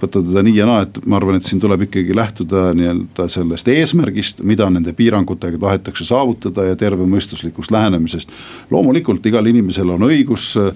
võtta 0.00 0.20
teda 0.20 0.42
nii 0.44 0.56
ja 0.56 0.66
naa, 0.68 0.82
et 0.86 0.98
ma 1.08 1.18
arvan, 1.18 1.38
et 1.38 1.46
siin 1.46 1.60
tuleb 1.62 1.86
ikkagi 1.86 2.16
lähtuda 2.16 2.68
nii-öelda 2.76 3.28
sellest 3.32 3.70
eesmärgist, 3.72 4.42
mida 4.48 4.68
nende 4.72 4.92
piirangutega 4.96 5.60
tahetakse 5.62 6.06
saavutada 6.08 6.66
ja 6.68 6.76
tervemõistuslikust 6.78 7.72
lähenemisest. 7.74 8.32
loomulikult 8.70 9.26
igal 9.26 9.46
inimesel 9.46 9.94
on 9.96 10.08
õigus 10.10 10.52
äh, 10.60 10.70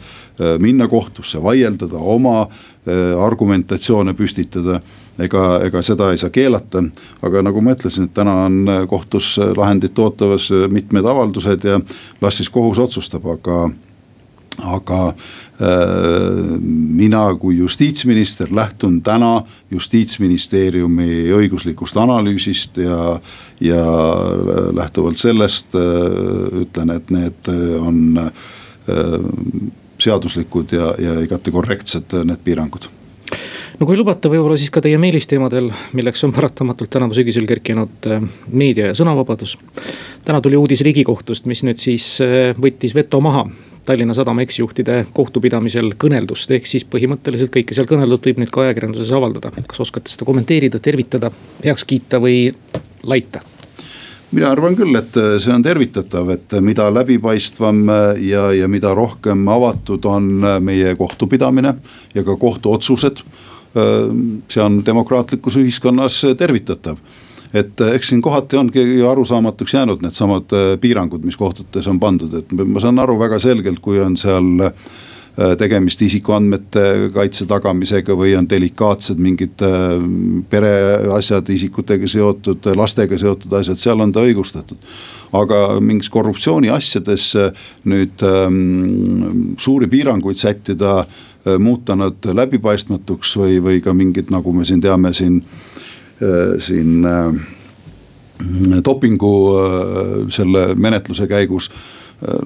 minna 0.63 0.89
kohtusse, 0.89 1.43
vaieldada, 1.43 1.99
oma 1.99 2.43
äh, 2.47 3.25
argumentatsioone 3.25 4.15
püstitada 4.19 4.81
ega, 5.19 5.47
ega 5.67 5.83
seda 5.83 6.11
ei 6.11 6.21
saa 6.21 6.31
keelata. 6.31 6.85
aga 7.23 7.43
nagu 7.43 7.61
ma 7.61 7.77
ütlesin, 7.77 8.09
et 8.09 8.15
täna 8.15 8.45
on 8.47 8.67
kohtus 8.89 9.37
lahendit 9.57 9.99
ootamas 9.99 10.51
mitmed 10.71 11.05
avaldused 11.05 11.65
ja 11.65 11.81
las 12.21 12.41
siis 12.41 12.51
kohus 12.51 12.79
otsustab, 12.79 13.27
aga 13.27 13.71
aga 14.61 15.15
mina 17.03 17.35
kui 17.39 17.57
justiitsminister 17.59 18.49
lähtun 18.51 19.03
täna 19.03 19.43
justiitsministeeriumi 19.71 21.29
õiguslikust 21.37 21.97
analüüsist 22.03 22.81
ja, 22.83 23.21
ja 23.61 23.85
lähtuvalt 24.75 25.21
sellest 25.21 25.77
äh, 25.79 26.63
ütlen, 26.65 26.91
et 26.97 27.13
need 27.15 27.53
on 27.79 28.19
äh, 28.25 28.33
seaduslikud 30.03 30.75
ja, 30.75 30.95
ja 30.99 31.21
igati 31.23 31.55
korrektsed 31.55 32.19
need 32.25 32.43
piirangud 32.45 32.91
no 33.81 33.89
kui 33.89 33.97
lubate, 33.99 34.31
võib-olla 34.33 34.57
siis 34.61 34.73
ka 34.73 34.83
teie 34.85 34.99
meelisteemadel, 35.01 35.71
milleks 35.97 36.25
on 36.27 36.33
paratamatult 36.35 36.91
tänavu 36.93 37.17
sügisel 37.17 37.47
kerkinud 37.49 38.09
äh, 38.11 38.25
meedia 38.53 38.91
ja 38.91 38.97
sõnavabadus. 38.99 39.59
täna 40.25 40.41
tuli 40.41 40.57
uudis 40.57 40.85
riigikohtust, 40.87 41.47
mis 41.51 41.65
nüüd 41.67 41.83
siis 41.83 42.15
äh, 42.25 42.53
võttis 42.59 42.97
veto 42.97 43.21
maha 43.21 43.47
Tallinna 43.87 44.15
Sadama 44.15 44.45
eksjuhtide 44.45 45.07
kohtupidamisel 45.15 45.97
kõneldust, 45.99 46.51
ehk 46.55 46.69
siis 46.71 46.85
põhimõtteliselt 46.87 47.51
kõike 47.51 47.75
seal 47.75 47.89
kõneldut 47.91 48.29
võib 48.29 48.39
nüüd 48.39 48.53
ka 48.55 48.63
ajakirjanduses 48.69 49.11
avaldada. 49.17 49.51
kas 49.67 49.83
oskate 49.83 50.13
seda 50.13 50.29
kommenteerida, 50.29 50.79
tervitada, 50.79 51.33
heaks 51.65 51.85
kiita 51.85 52.23
või 52.23 52.53
laita? 53.03 53.43
mina 54.33 54.49
arvan 54.49 54.77
küll, 54.79 54.95
et 54.97 55.17
see 55.43 55.53
on 55.53 55.63
tervitatav, 55.63 56.31
et 56.33 56.55
mida 56.65 56.87
läbipaistvam 56.89 57.83
ja, 58.23 58.47
ja 58.57 58.69
mida 58.69 58.95
rohkem 58.97 59.43
avatud 59.49 60.07
on 60.09 60.31
meie 60.65 60.95
kohtupidamine 60.97 61.75
ja 62.15 62.25
ka 62.25 62.37
kohtuotsused 62.41 63.21
see 63.73 64.63
on 64.63 64.81
demokraatlikus 64.87 65.57
ühiskonnas 65.63 66.23
tervitatav. 66.39 66.99
Et 67.53 67.81
eks 67.85 68.09
siin 68.09 68.23
kohati 68.25 68.57
ongi 68.57 68.83
ju 68.97 69.09
arusaamatuks 69.11 69.75
jäänud 69.75 70.05
needsamad 70.05 70.55
piirangud, 70.81 71.25
mis 71.25 71.37
kohtutes 71.37 71.89
on 71.89 72.01
pandud, 72.01 72.33
et 72.39 72.53
ma 72.53 72.81
saan 72.81 73.01
aru 73.03 73.19
väga 73.21 73.39
selgelt, 73.43 73.83
kui 73.85 74.01
on 74.01 74.17
seal 74.17 74.47
tegemist 75.59 76.03
isikuandmete 76.05 76.83
kaitse 77.15 77.47
tagamisega 77.49 78.13
või 78.13 78.35
on 78.37 78.45
delikaatsed 78.45 79.17
mingid 79.17 79.63
pereasjad 80.53 81.49
isikutega 81.55 82.11
seotud, 82.11 82.69
lastega 82.77 83.17
seotud 83.17 83.55
asjad, 83.57 83.81
seal 83.81 84.05
on 84.05 84.13
ta 84.13 84.21
õigustatud. 84.29 84.77
aga 85.33 85.81
mingis 85.81 86.11
korruptsiooni 86.13 86.69
asjades 86.69 87.31
nüüd 87.89 88.21
ähm, 88.29 89.57
suuri 89.57 89.89
piiranguid 89.89 90.37
sättida 90.37 90.99
äh, 90.99 91.33
Äh, 91.47 91.59
muuta 91.59 91.97
nad 91.99 92.23
läbipaistmatuks 92.23 93.35
või, 93.41 93.57
või 93.63 93.81
ka 93.83 93.91
mingid, 93.95 94.29
nagu 94.31 94.53
me 94.55 94.63
siin 94.65 94.81
teame, 94.81 95.11
siin, 95.13 95.41
äh, 96.23 96.53
siin 96.63 97.03
äh, 97.03 97.41
dopingu 98.85 99.33
selle 100.31 100.73
menetluse 100.75 101.27
käigus 101.31 101.69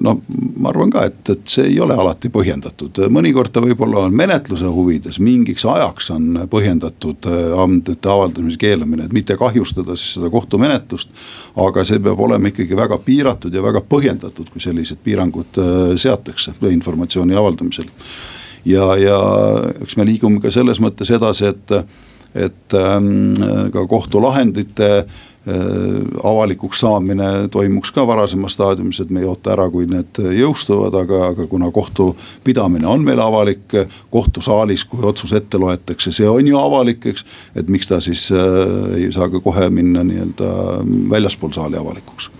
no 0.01 0.13
ma 0.57 0.69
arvan 0.71 0.91
ka, 0.93 1.03
et, 1.09 1.19
et 1.29 1.51
see 1.51 1.67
ei 1.71 1.79
ole 1.83 1.95
alati 1.97 2.31
põhjendatud, 2.33 3.01
mõnikord 3.13 3.51
ta 3.53 3.61
võib-olla 3.63 4.05
on 4.07 4.15
menetluse 4.17 4.69
huvides, 4.73 5.19
mingiks 5.23 5.65
ajaks 5.69 6.09
on 6.15 6.41
põhjendatud 6.49 7.27
andmete 7.61 8.09
avaldamise 8.11 8.57
keelamine, 8.61 9.05
et 9.05 9.13
mitte 9.15 9.37
kahjustada 9.37 9.95
siis 9.95 10.17
seda 10.17 10.31
kohtumenetlust. 10.33 11.11
aga 11.67 11.85
see 11.85 11.99
peab 12.03 12.19
olema 12.19 12.49
ikkagi 12.51 12.77
väga 12.77 12.97
piiratud 13.05 13.53
ja 13.53 13.63
väga 13.63 13.83
põhjendatud, 13.89 14.49
kui 14.53 14.61
sellised 14.61 15.03
piirangud 15.03 15.61
seatakse 15.97 16.55
informatsiooni 16.71 17.37
avaldamisel 17.37 17.87
ja, 18.67 18.91
ja 18.99 19.17
eks 19.81 19.97
me 19.97 20.05
liigume 20.07 20.41
ka 20.43 20.51
selles 20.53 20.81
mõttes 20.83 21.11
edasi, 21.13 21.51
et, 21.53 21.75
et 22.35 22.73
ähm, 22.73 23.33
ka 23.71 23.87
kohtulahendite 23.87 24.89
äh, 24.97 25.05
avalikuks 26.23 26.79
saamine 26.79 27.47
toimuks 27.51 27.91
ka 27.91 28.07
varasemas 28.07 28.53
staadiumis, 28.57 28.99
et 28.99 29.09
me 29.09 29.21
ei 29.23 29.27
oota 29.29 29.53
ära, 29.55 29.69
kui 29.71 29.87
need 29.87 30.19
jõustuvad, 30.19 30.95
aga, 31.01 31.21
aga 31.31 31.47
kuna 31.47 31.71
kohtupidamine 31.71 32.87
on 32.87 33.05
meil 33.05 33.19
avalik. 33.23 33.63
kohtusaalis, 34.11 34.85
kui 34.85 35.03
otsus 35.03 35.33
ette 35.33 35.57
loetakse, 35.57 36.11
see 36.11 36.27
on 36.29 36.47
ju 36.47 36.57
avalik, 36.59 37.05
eks. 37.05 37.25
et 37.55 37.69
miks 37.69 37.87
ta 37.87 37.99
siis 38.03 38.29
äh, 38.31 38.97
ei 38.97 39.11
saa 39.11 39.29
ka 39.29 39.39
kohe 39.39 39.69
minna 39.69 40.03
nii-öelda 40.03 40.51
väljaspool 41.09 41.53
saali 41.55 41.77
avalikuks 41.77 42.31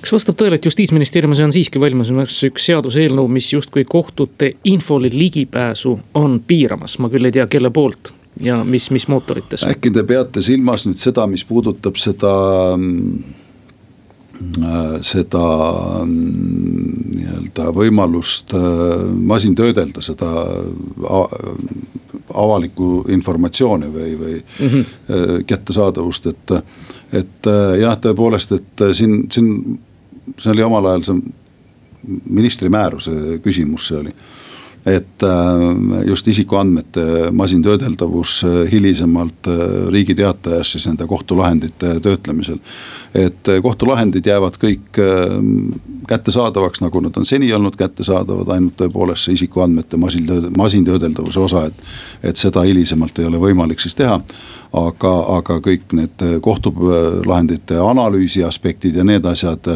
kas 0.00 0.12
vastab 0.14 0.36
tõele, 0.38 0.58
et 0.58 0.66
justiitsministeeriumis 0.66 1.40
on 1.42 1.54
siiski 1.54 1.80
valmimas 1.82 2.10
üks 2.46 2.68
seaduseelnõu, 2.68 3.26
mis 3.30 3.48
justkui 3.52 3.84
kohtute 3.88 4.52
infole 4.64 5.10
ligipääsu 5.12 5.96
on 6.14 6.38
piiramas, 6.46 6.98
ma 7.02 7.10
küll 7.10 7.26
ei 7.26 7.34
tea, 7.34 7.48
kelle 7.50 7.72
poolt 7.74 8.12
ja 8.42 8.64
mis, 8.64 8.90
mis 8.90 9.08
mootorites? 9.08 9.64
äkki 9.64 9.90
te 9.90 10.04
peate 10.04 10.42
silmas 10.44 10.86
nüüd 10.88 10.98
seda, 11.00 11.26
mis 11.30 11.44
puudutab 11.48 11.96
seda 12.00 12.32
äh, 12.76 12.80
seda 15.06 15.44
nii-öelda 16.10 17.70
võimalust 17.76 18.54
äh, 18.56 18.62
masintöödelda 19.32 20.00
seda 20.04 20.28
avalikku 22.36 23.04
informatsiooni 23.14 23.88
või, 23.92 24.10
või 24.18 24.34
mm 24.36 24.68
-hmm. 24.68 24.84
kättesaadavust, 25.46 26.26
et. 26.26 26.50
et 27.12 27.46
jah, 27.80 27.98
tõepoolest, 28.02 28.52
et 28.52 28.76
siin, 28.98 29.12
siin 29.32 29.78
see 30.38 30.50
oli 30.50 30.62
omal 30.62 30.86
ajal 30.90 31.02
see 31.06 31.16
ministri 32.24 32.68
määruse 32.68 33.38
küsimus, 33.44 33.88
see 33.88 34.00
oli 34.00 34.12
et 34.86 35.22
äh, 35.22 36.06
just 36.06 36.28
isikuandmete 36.28 37.30
masintöödeldavus 37.32 38.44
äh, 38.44 38.72
hilisemalt 38.72 39.48
äh, 39.48 39.88
Riigi 39.92 40.14
Teatajas 40.14 40.72
siis 40.72 40.86
nende 40.86 41.06
kohtulahendite 41.06 42.00
töötlemisel. 42.00 42.58
et 43.14 43.48
kohtulahendid 43.62 44.26
jäävad 44.26 44.58
kõik 44.60 44.98
kättesaadavaks, 46.06 46.82
nagu 46.84 47.00
nad 47.00 47.16
on 47.16 47.24
seni 47.24 47.48
olnud 47.52 47.76
kättesaadavad, 47.76 48.50
ainult 48.52 48.76
tõepoolest 48.76 49.24
see 49.24 49.38
isikuandmete 49.38 49.96
masintööd-, 49.96 50.50
masintöödeldavuse 50.56 51.40
osa, 51.40 51.64
et. 51.70 51.80
et 52.22 52.36
seda 52.36 52.62
hilisemalt 52.66 53.18
ei 53.18 53.24
ole 53.24 53.40
võimalik 53.40 53.80
siis 53.80 53.94
teha. 53.96 54.20
Aga, 54.72 55.14
aga 55.38 55.58
kõik 55.64 55.92
need 55.96 56.24
kohtulahendite 56.42 57.80
analüüsi 57.82 58.44
aspektid 58.44 58.96
ja 58.96 59.04
need 59.04 59.24
asjad 59.24 59.68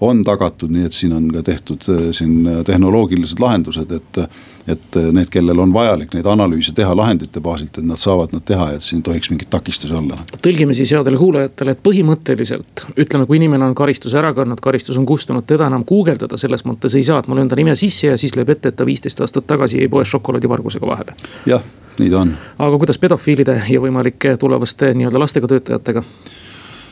on 0.00 0.22
tagatud, 0.24 0.70
nii 0.72 0.86
et 0.88 0.96
siin 0.96 1.16
on 1.16 1.30
ka 1.32 1.42
tehtud 1.42 1.84
siin 2.12 2.64
tehnoloogilised 2.66 3.40
lahendused, 3.42 3.92
et 3.92 4.22
et 4.68 4.96
äh, 4.96 5.08
need, 5.12 5.30
kellel 5.32 5.58
on 5.62 5.72
vajalik 5.72 6.12
neid 6.16 6.26
analüüse 6.28 6.74
teha 6.76 6.92
lahendite 6.96 7.40
baasilt, 7.44 7.80
et 7.80 7.86
nad 7.88 8.00
saavad 8.00 8.34
nad 8.36 8.44
teha, 8.48 8.70
et 8.76 8.84
siin 8.84 9.00
ei 9.00 9.06
tohiks 9.08 9.30
mingeid 9.32 9.50
takistusi 9.52 9.96
olla. 9.96 10.18
tõlgime 10.44 10.76
siis 10.76 10.92
headele 10.92 11.20
kuulajatele, 11.20 11.74
et 11.74 11.82
põhimõtteliselt 11.84 12.84
ütleme, 13.00 13.26
kui 13.26 13.40
inimene 13.40 13.70
on 13.70 13.76
karistuse 13.78 14.20
ära 14.20 14.34
kandnud, 14.36 14.60
karistus 14.64 15.00
on 15.00 15.08
kustunud, 15.08 15.46
teda 15.48 15.70
enam 15.72 15.86
guugeldada 15.88 16.40
selles 16.40 16.66
mõttes 16.68 16.96
ei 16.98 17.06
saa, 17.06 17.22
et 17.22 17.30
ma 17.30 17.38
löön 17.38 17.48
ta 17.48 17.56
nime 17.58 17.76
sisse 17.78 18.12
ja 18.12 18.20
siis 18.20 18.36
lööb 18.36 18.52
ette, 18.52 18.72
et 18.72 18.76
ta 18.78 18.86
viisteist 18.88 19.24
aastat 19.24 19.48
tagasi 19.48 19.80
jäi 19.80 19.88
poes 19.92 20.12
šokolaadivargusega 20.12 20.86
vahele. 20.86 21.16
jah, 21.48 21.64
nii 21.98 22.10
ta 22.10 22.20
on. 22.24 22.34
aga 22.58 22.78
kuidas 22.78 22.98
pedofiilide 22.98 23.62
ja 23.68 23.80
võimalike 23.82 24.36
tulevaste 24.40 24.92
nii-öelda 24.94 25.22
lastega 25.22 25.50
töötajatega? 25.50 26.04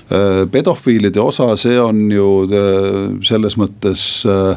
Äh, 0.07 0.43
pedofiilide 0.51 1.21
osa, 1.21 1.57
see 1.59 1.79
on 1.83 2.05
ju 2.13 2.27
äh, 2.47 3.07
selles 3.27 3.57
mõttes 3.59 4.03
äh, 4.31 4.55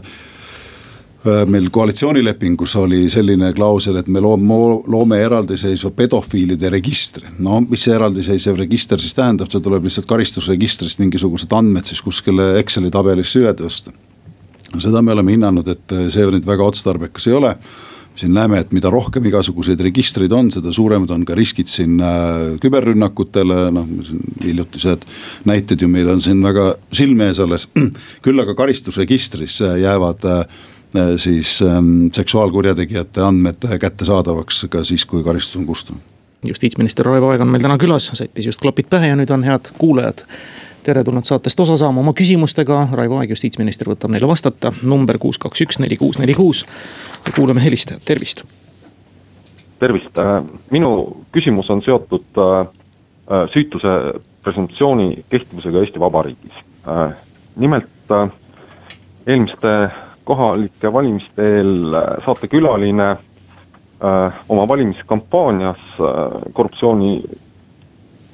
meil 1.49 1.71
koalitsioonilepingus 1.73 2.75
oli 2.79 3.01
selline 3.11 3.49
klausel, 3.57 3.97
et 3.99 4.07
me 4.07 4.21
loome, 4.23 4.59
loome 4.87 5.17
eraldiseisva 5.19 5.89
pedofiilide 5.97 6.69
registri. 6.69 7.27
no 7.39 7.63
mis 7.65 7.87
see 7.87 7.95
eraldiseisev 7.95 8.61
register 8.61 9.01
siis 9.01 9.17
tähendab, 9.17 9.49
see 9.51 9.59
tuleb 9.65 9.89
lihtsalt 9.89 10.07
karistusregistrist 10.07 11.01
mingisugused 11.01 11.51
andmed 11.57 11.89
siis 11.89 12.01
kuskile 12.05 12.53
Exceli 12.61 12.93
tabelisse 12.93 13.41
üle 13.41 13.51
tõsta. 13.57 13.91
seda 14.77 15.01
me 15.01 15.17
oleme 15.17 15.33
hinnanud, 15.33 15.67
et 15.67 15.97
see 16.13 16.29
nüüd 16.29 16.45
väga 16.45 16.69
otstarbekas 16.71 17.27
ei 17.27 17.33
ole 17.41 17.55
siin 18.19 18.33
näeme, 18.35 18.59
et 18.59 18.73
mida 18.75 18.91
rohkem 18.93 19.25
igasuguseid 19.29 19.81
registreid 19.89 20.33
on, 20.35 20.51
seda 20.53 20.73
suuremad 20.75 21.11
on 21.15 21.23
ka 21.27 21.37
riskid 21.37 21.71
siin 21.71 21.99
äh, 22.03 22.57
küberrünnakutele, 22.63 23.61
noh 23.75 23.93
hiljutised 24.43 25.05
näited 25.49 25.81
ju 25.81 25.87
meil 25.91 26.11
on 26.11 26.21
siin 26.23 26.43
väga 26.43 26.73
silme 26.91 27.31
ees 27.31 27.39
alles. 27.43 27.69
küll 28.25 28.43
aga 28.43 28.57
karistusregistris 28.57 29.61
jäävad 29.79 30.27
äh, 30.27 30.43
Äh, 30.95 31.17
siis 31.17 31.61
ähm, 31.61 32.07
seksuaalkurjategijate 32.13 33.21
andmed 33.21 33.65
kättesaadavaks 33.79 34.65
ka 34.69 34.83
siis, 34.83 35.05
kui 35.05 35.23
karistus 35.23 35.55
on 35.55 35.65
kustunud. 35.65 36.01
justiitsminister 36.47 37.05
Raivo 37.05 37.29
Aeg 37.29 37.41
on 37.41 37.51
meil 37.53 37.61
täna 37.61 37.77
külas, 37.77 38.09
sättis 38.13 38.45
just 38.45 38.61
klapid 38.61 38.89
pähe 38.89 39.11
ja 39.11 39.15
nüüd 39.19 39.29
on 39.29 39.43
head 39.45 39.69
kuulajad 39.77 40.23
teretulnud 40.83 41.27
saatest 41.27 41.59
osa 41.59 41.77
saama 41.77 42.01
oma 42.01 42.13
küsimustega, 42.17 42.87
Raivo 42.93 43.19
Aeg, 43.19 43.33
justiitsminister, 43.35 43.89
võtab 43.91 44.13
neile 44.13 44.27
vastata, 44.29 44.71
number 44.83 45.19
kuus, 45.21 45.37
kaks, 45.41 45.61
üks, 45.65 45.79
neli, 45.83 45.97
kuus, 45.97 46.19
neli, 46.19 46.33
kuus. 46.37 46.65
kuulame 47.35 47.63
helistajat, 47.63 48.03
tervist. 48.05 48.43
tervist, 49.79 50.17
äh, 50.19 50.43
minu 50.71 50.91
küsimus 51.31 51.69
on 51.69 51.83
seotud 51.85 52.43
äh, 52.43 52.67
süütuse 53.53 53.95
presumptsiooni 54.43 55.25
kehtivusega 55.29 55.79
Eesti 55.79 55.99
Vabariigis. 55.99 56.53
nimelt 57.55 58.13
eelmiste 59.27 59.73
kohalike 60.29 60.93
valimiste 60.93 61.45
eel 61.57 61.93
äh, 61.93 62.03
saatekülaline 62.25 63.09
äh, 63.11 64.39
oma 64.49 64.67
valimiskampaanias 64.69 65.81
äh, 65.99 66.53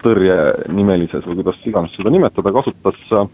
korruptsioonitõrje 0.06 0.74
nimelises 0.74 1.26
või 1.26 1.42
kuidas 1.42 1.62
iganes 1.66 1.96
seda 1.96 2.12
nimetada, 2.14 2.52
kasutas 2.54 2.98
äh, 3.12 3.26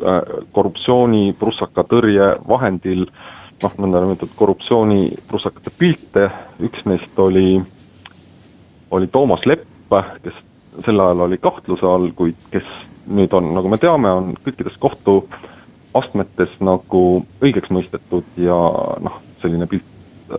äh, 0.00 0.22
korruptsiooni 0.52 1.34
prussaka 1.38 1.84
tõrje 1.84 2.38
vahendil 2.48 3.04
noh, 3.62 3.76
nõndanimetatud 3.78 4.34
korruptsiooniprusakate 4.36 5.70
pilte, 5.78 6.30
üks 6.60 6.84
neist 6.86 7.18
oli, 7.18 7.60
oli 8.90 9.06
Toomas 9.12 9.44
Lepp, 9.46 9.68
kes 10.24 10.34
sel 10.84 11.00
ajal 11.00 11.26
oli 11.28 11.38
kahtluse 11.38 11.86
all, 11.86 12.10
kuid 12.16 12.36
kes 12.50 12.66
nüüd 13.06 13.32
on, 13.36 13.52
nagu 13.54 13.68
me 13.68 13.78
teame, 13.78 14.10
on 14.10 14.34
kõikides 14.42 14.78
kohtuastmetes 14.80 16.56
nagu 16.64 17.24
õigeks 17.44 17.70
mõistetud 17.70 18.40
ja 18.40 18.56
noh, 19.04 19.20
selline 19.42 19.68
pilt 19.70 20.32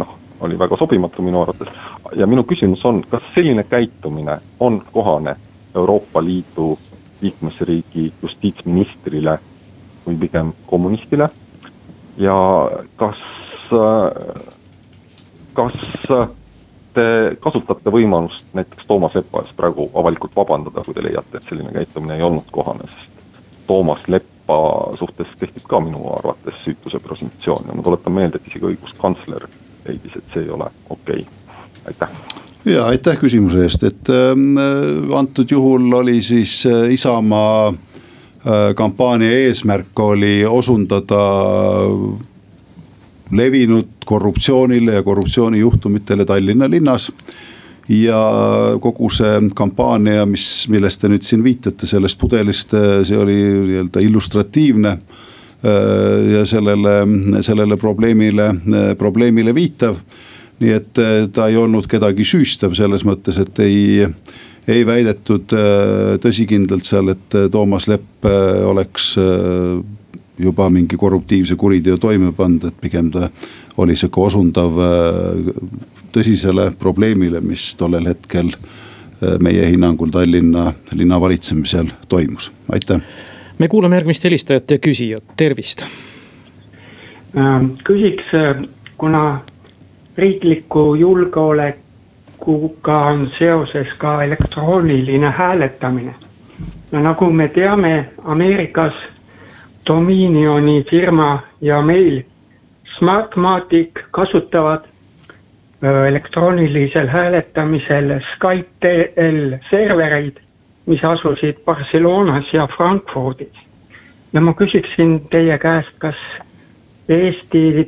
noh, 0.00 0.16
oli 0.40 0.58
väga 0.58 0.76
sobimatu 0.76 1.22
minu 1.22 1.42
arvates. 1.42 1.68
ja 2.16 2.26
minu 2.26 2.42
küsimus 2.42 2.84
on, 2.84 3.02
kas 3.10 3.22
selline 3.34 3.64
käitumine 3.64 4.38
on 4.60 4.82
kohane 4.92 5.36
Euroopa 5.74 6.24
Liidu 6.24 6.78
liikmesriigi 7.20 8.12
justiitsministrile 8.22 9.38
või 10.06 10.18
pigem 10.20 10.52
kommunistile 10.66 11.28
ja 12.16 12.36
kas, 12.96 13.20
kas 15.54 15.78
te 16.96 17.06
kasutate 17.40 17.92
võimalust 17.92 18.46
näiteks 18.56 18.86
Toomas 18.88 19.14
Lepa 19.14 19.44
ees 19.44 19.52
praegu 19.56 19.90
avalikult 19.94 20.36
vabandada, 20.36 20.84
kui 20.84 20.96
te 20.96 21.04
leiate, 21.04 21.36
et 21.36 21.48
selline 21.48 21.72
käitumine 21.74 22.16
ei 22.16 22.24
olnud 22.24 22.48
kohane, 22.52 22.88
sest 22.92 23.66
Toomas 23.66 24.08
Leppa 24.08 24.58
suhtes 24.98 25.32
kehtib 25.40 25.66
ka 25.68 25.80
minu 25.82 26.06
arvates 26.14 26.60
süütuse 26.64 27.00
presumptsioon 27.02 27.68
ja 27.68 27.76
ma 27.76 27.84
tuletan 27.84 28.16
meelde, 28.16 28.40
et 28.40 28.48
isegi 28.52 28.70
õiguskantsler 28.72 29.48
leidis, 29.88 30.16
et 30.16 30.34
see 30.34 30.46
ei 30.46 30.50
ole 30.50 30.70
okei 30.90 31.20
okay., 31.20 31.24
aitäh 31.86 32.36
ja 32.66 32.86
aitäh 32.90 33.18
küsimuse 33.18 33.62
eest, 33.66 33.84
et 33.86 34.10
äh, 34.10 34.32
antud 35.18 35.50
juhul 35.50 35.92
oli 36.00 36.20
siis 36.22 36.64
äh, 36.66 36.90
Isamaa 36.92 37.68
äh, 37.68 38.74
kampaania 38.74 39.32
eesmärk 39.46 39.98
oli 40.00 40.44
osundada 40.46 41.22
levinud 43.30 44.06
korruptsioonile 44.06 44.94
ja 44.94 45.02
korruptsioonijuhtumitele 45.02 46.24
Tallinna 46.24 46.70
linnas. 46.70 47.12
ja 47.88 48.18
kogu 48.80 49.06
see 49.14 49.50
kampaania, 49.54 50.24
mis, 50.26 50.66
millest 50.68 51.00
te 51.00 51.08
nüüd 51.08 51.22
siin 51.22 51.44
viitate, 51.44 51.86
sellest 51.86 52.18
pudelist, 52.18 52.74
see 53.06 53.18
oli 53.18 53.36
nii-öelda 53.36 54.02
illustratiivne 54.02 54.96
ja 55.62 56.42
sellele, 56.46 56.92
sellele 57.42 57.76
probleemile, 57.80 58.50
probleemile 58.98 59.54
viitav 59.56 59.96
nii 60.62 60.72
et 60.72 61.00
äh, 61.00 61.26
ta 61.32 61.48
ei 61.50 61.58
olnud 61.60 61.88
kedagi 61.90 62.24
süüstav 62.26 62.74
selles 62.76 63.04
mõttes, 63.06 63.38
et 63.42 63.60
ei, 63.64 64.06
ei 64.68 64.86
väidetud 64.88 65.52
äh, 65.56 66.16
tõsikindlalt 66.22 66.86
seal, 66.88 67.12
et 67.12 67.36
äh, 67.36 67.50
Toomas 67.52 67.88
Lepp 67.90 68.28
oleks 68.66 69.14
juba 70.36 70.66
mingi 70.72 70.98
korruptiivse 71.00 71.56
kuriteo 71.56 71.96
toime 72.00 72.32
pannud, 72.36 72.66
et 72.68 72.80
pigem 72.80 73.08
ta 73.12 73.30
oli 73.80 73.96
sihuke 73.96 74.20
osundav 74.20 74.76
tõsisele 76.12 76.70
probleemile, 76.80 77.40
mis 77.44 77.70
tollel 77.76 78.08
hetkel 78.08 78.50
meie 79.40 79.64
hinnangul 79.70 80.12
Tallinna 80.12 80.70
linna 80.92 81.20
valitsemisel 81.20 81.88
toimus, 82.08 82.50
aitäh. 82.72 83.00
Me 83.58 83.68
kuulame 83.68 83.96
järgmist 83.96 84.24
helistajat 84.24 84.70
ja 84.70 84.78
küsijat, 84.78 85.24
tervist. 85.36 85.86
küsiks, 87.84 88.24
kuna 88.98 89.40
riikliku 90.16 90.94
julgeolekuga 90.94 92.98
on 92.98 93.30
seoses 93.38 93.86
ka 93.98 94.22
elektrooniline 94.22 95.30
hääletamine. 95.30 96.14
no 96.92 97.02
nagu 97.02 97.30
me 97.30 97.48
teame, 97.48 98.08
Ameerikas 98.24 98.94
Dominioni 99.86 100.84
firma 100.90 101.42
ja 101.60 101.82
meil 101.82 102.22
Smartmatic 102.98 103.90
kasutavad 104.10 104.80
elektroonilisel 106.08 107.06
hääletamisel 107.06 108.20
Skype-TL 108.20 109.58
servereid, 109.70 110.45
mis 110.86 111.04
asusid 111.04 111.64
Barcelonas 111.64 112.52
ja 112.52 112.68
Frankfurdis. 112.76 113.54
ja 114.32 114.40
ma 114.40 114.52
küsiksin 114.54 115.20
teie 115.30 115.58
käest, 115.58 115.94
kas 115.98 116.16
Eesti 117.08 117.86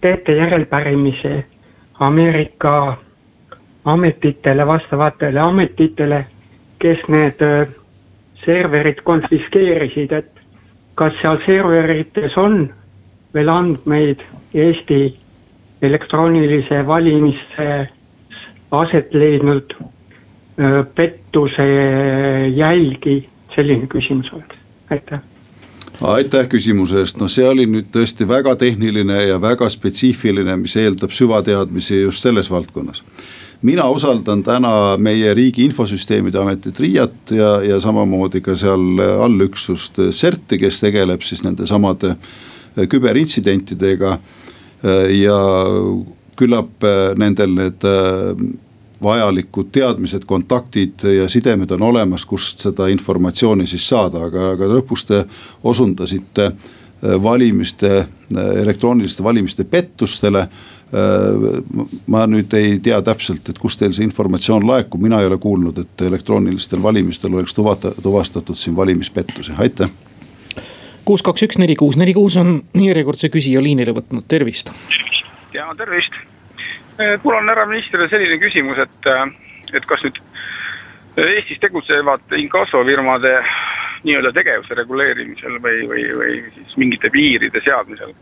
teete 0.00 0.32
järelpärimise 0.32 1.44
Ameerika 2.00 2.96
ametitele, 3.84 4.66
vastavatele 4.66 5.40
ametitele, 5.40 6.26
kes 6.78 7.08
need 7.08 7.42
äh, 7.42 7.68
serverid 8.44 9.02
konfiskeerisid, 9.04 10.12
et 10.12 10.30
kas 10.94 11.12
seal 11.22 11.40
serverites 11.46 12.36
on 12.36 12.70
veel 13.34 13.48
andmeid 13.48 14.22
Eesti 14.54 15.16
elektroonilise 15.82 16.86
valimise 16.86 17.88
aset 18.70 19.14
leidnud 19.14 19.74
pettuse 20.94 21.66
jälgi, 22.56 23.22
selline 23.54 23.86
küsimus 23.90 24.32
oleks, 24.36 24.56
aitäh 24.90 25.20
aitäh 26.00 26.48
küsimuse 26.48 27.00
eest, 27.02 27.18
no 27.20 27.28
see 27.28 27.44
oli 27.48 27.66
nüüd 27.68 27.90
tõesti 27.92 28.26
väga 28.28 28.54
tehniline 28.60 29.18
ja 29.26 29.40
väga 29.40 29.68
spetsiifiline, 29.70 30.56
mis 30.60 30.76
eeldab 30.80 31.12
süvateadmisi 31.14 32.02
just 32.02 32.24
selles 32.24 32.50
valdkonnas. 32.50 33.02
mina 33.62 33.88
usaldan 33.90 34.42
täna 34.42 34.96
meie 34.96 35.34
riigi 35.34 35.64
infosüsteemide 35.64 36.38
ametit 36.40 36.80
RIA-t 36.80 37.30
ja, 37.36 37.60
ja 37.62 37.80
samamoodi 37.80 38.40
ka 38.40 38.54
seal 38.56 39.00
allüksust 39.24 40.00
CERT-i, 40.10 40.58
kes 40.58 40.80
tegeleb 40.80 41.20
siis 41.22 41.44
nende 41.44 41.66
samade 41.66 42.16
küberintsidentidega. 42.88 44.18
ja 45.12 45.38
küllap 46.36 46.86
nendel 47.18 47.54
need 47.54 47.84
vajalikud 49.02 49.70
teadmised, 49.72 50.24
kontaktid 50.26 51.04
ja 51.16 51.28
sidemed 51.28 51.70
on 51.70 51.82
olemas, 51.82 52.26
kust 52.26 52.58
seda 52.66 52.88
informatsiooni 52.92 53.66
siis 53.66 53.88
saada, 53.88 54.26
aga, 54.28 54.50
aga 54.54 54.68
lõpus 54.74 55.06
te 55.08 55.22
osundasite 55.64 56.50
äh, 56.50 57.16
valimiste, 57.22 57.92
äh, 57.98 58.50
elektrooniliste 58.62 59.24
valimiste 59.24 59.64
pettustele 59.64 60.44
äh, 60.44 60.50
ma 62.06 62.26
nüüd 62.28 62.52
ei 62.58 62.78
tea 62.84 63.00
täpselt, 63.02 63.48
et 63.48 63.58
kust 63.58 63.80
teil 63.80 63.96
see 63.96 64.04
informatsioon 64.04 64.66
laekub, 64.68 65.00
mina 65.00 65.20
ei 65.20 65.30
ole 65.30 65.38
kuulnud, 65.40 65.80
et 65.80 66.06
elektroonilistel 66.10 66.82
valimistel 66.82 67.34
oleks 67.34 67.54
tuvata, 67.56 67.94
tuvastatud 68.02 68.58
siin 68.58 68.76
valimispettusi, 68.76 69.56
aitäh. 69.58 69.88
kuus, 71.04 71.22
kaks, 71.22 71.48
üks, 71.48 71.58
neli, 71.58 71.76
kuus, 71.76 71.96
neli, 71.96 72.14
kuus 72.14 72.36
on 72.36 72.60
järjekordse 72.76 73.32
küsija 73.32 73.62
liinile 73.64 73.96
võtnud, 73.96 74.28
tervist. 74.28 74.74
ja 75.54 75.72
tervist 75.78 76.20
mul 77.22 77.34
on 77.34 77.48
härra 77.48 77.66
ministrile 77.66 78.08
selline 78.08 78.38
küsimus, 78.42 78.78
et, 78.78 79.06
äh, 79.06 79.28
et 79.74 79.86
kas 79.86 80.02
nüüd 80.04 80.20
Eestis 81.20 81.58
tegutsevad 81.60 82.32
inkassofirmade 82.38 83.32
nii-öelda 84.06 84.30
tegevuse 84.32 84.76
reguleerimisel 84.78 85.56
või, 85.60 85.80
või, 85.90 86.04
või 86.16 86.36
siis 86.54 86.76
mingite 86.80 87.10
piiride 87.12 87.60
seadmisel? 87.64 88.12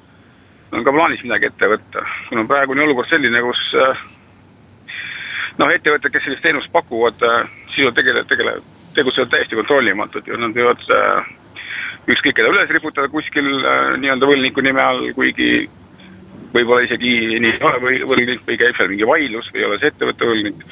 On 0.72 0.84
ka 0.84 0.92
plaanis 0.92 1.22
midagi 1.22 1.50
ette 1.50 1.68
võtta, 1.68 2.04
kuna 2.28 2.46
praegune 2.48 2.82
olukord 2.86 3.10
selline, 3.10 3.42
kus 3.44 3.60
äh, 3.76 4.02
noh, 5.60 5.74
ettevõtted, 5.74 6.12
kes 6.14 6.26
sellist 6.26 6.42
teenust 6.46 6.72
pakuvad, 6.72 7.20
sisuliselt 7.74 8.00
tegelevad, 8.00 8.30
tegelevad, 8.32 8.72
tegutsevad 8.96 9.34
täiesti 9.34 9.58
kontrollimatult 9.60 10.28
ja 10.28 10.40
nad 10.40 10.56
võivad 10.56 10.82
ükskõik 12.08 12.38
keda 12.40 12.50
üles 12.54 12.72
riputada 12.72 13.10
kuskil 13.12 13.48
nii-öelda 14.00 14.28
võlgniku 14.32 14.64
nime 14.64 14.82
all, 14.82 15.10
kuigi 15.16 15.68
võib-olla 16.54 16.84
isegi 16.86 17.14
nii 17.42 17.54
ei 17.54 17.64
ole 17.68 17.80
või 17.82 17.98
võlgnik 18.08 18.44
või 18.46 18.60
käib 18.60 18.76
seal 18.76 18.92
mingi 18.92 19.08
vaidlus 19.08 19.50
või 19.52 19.62
ei 19.62 19.66
ole 19.68 19.80
see 19.80 19.92
ettevõtte 19.92 20.28
võlgnik. 20.28 20.62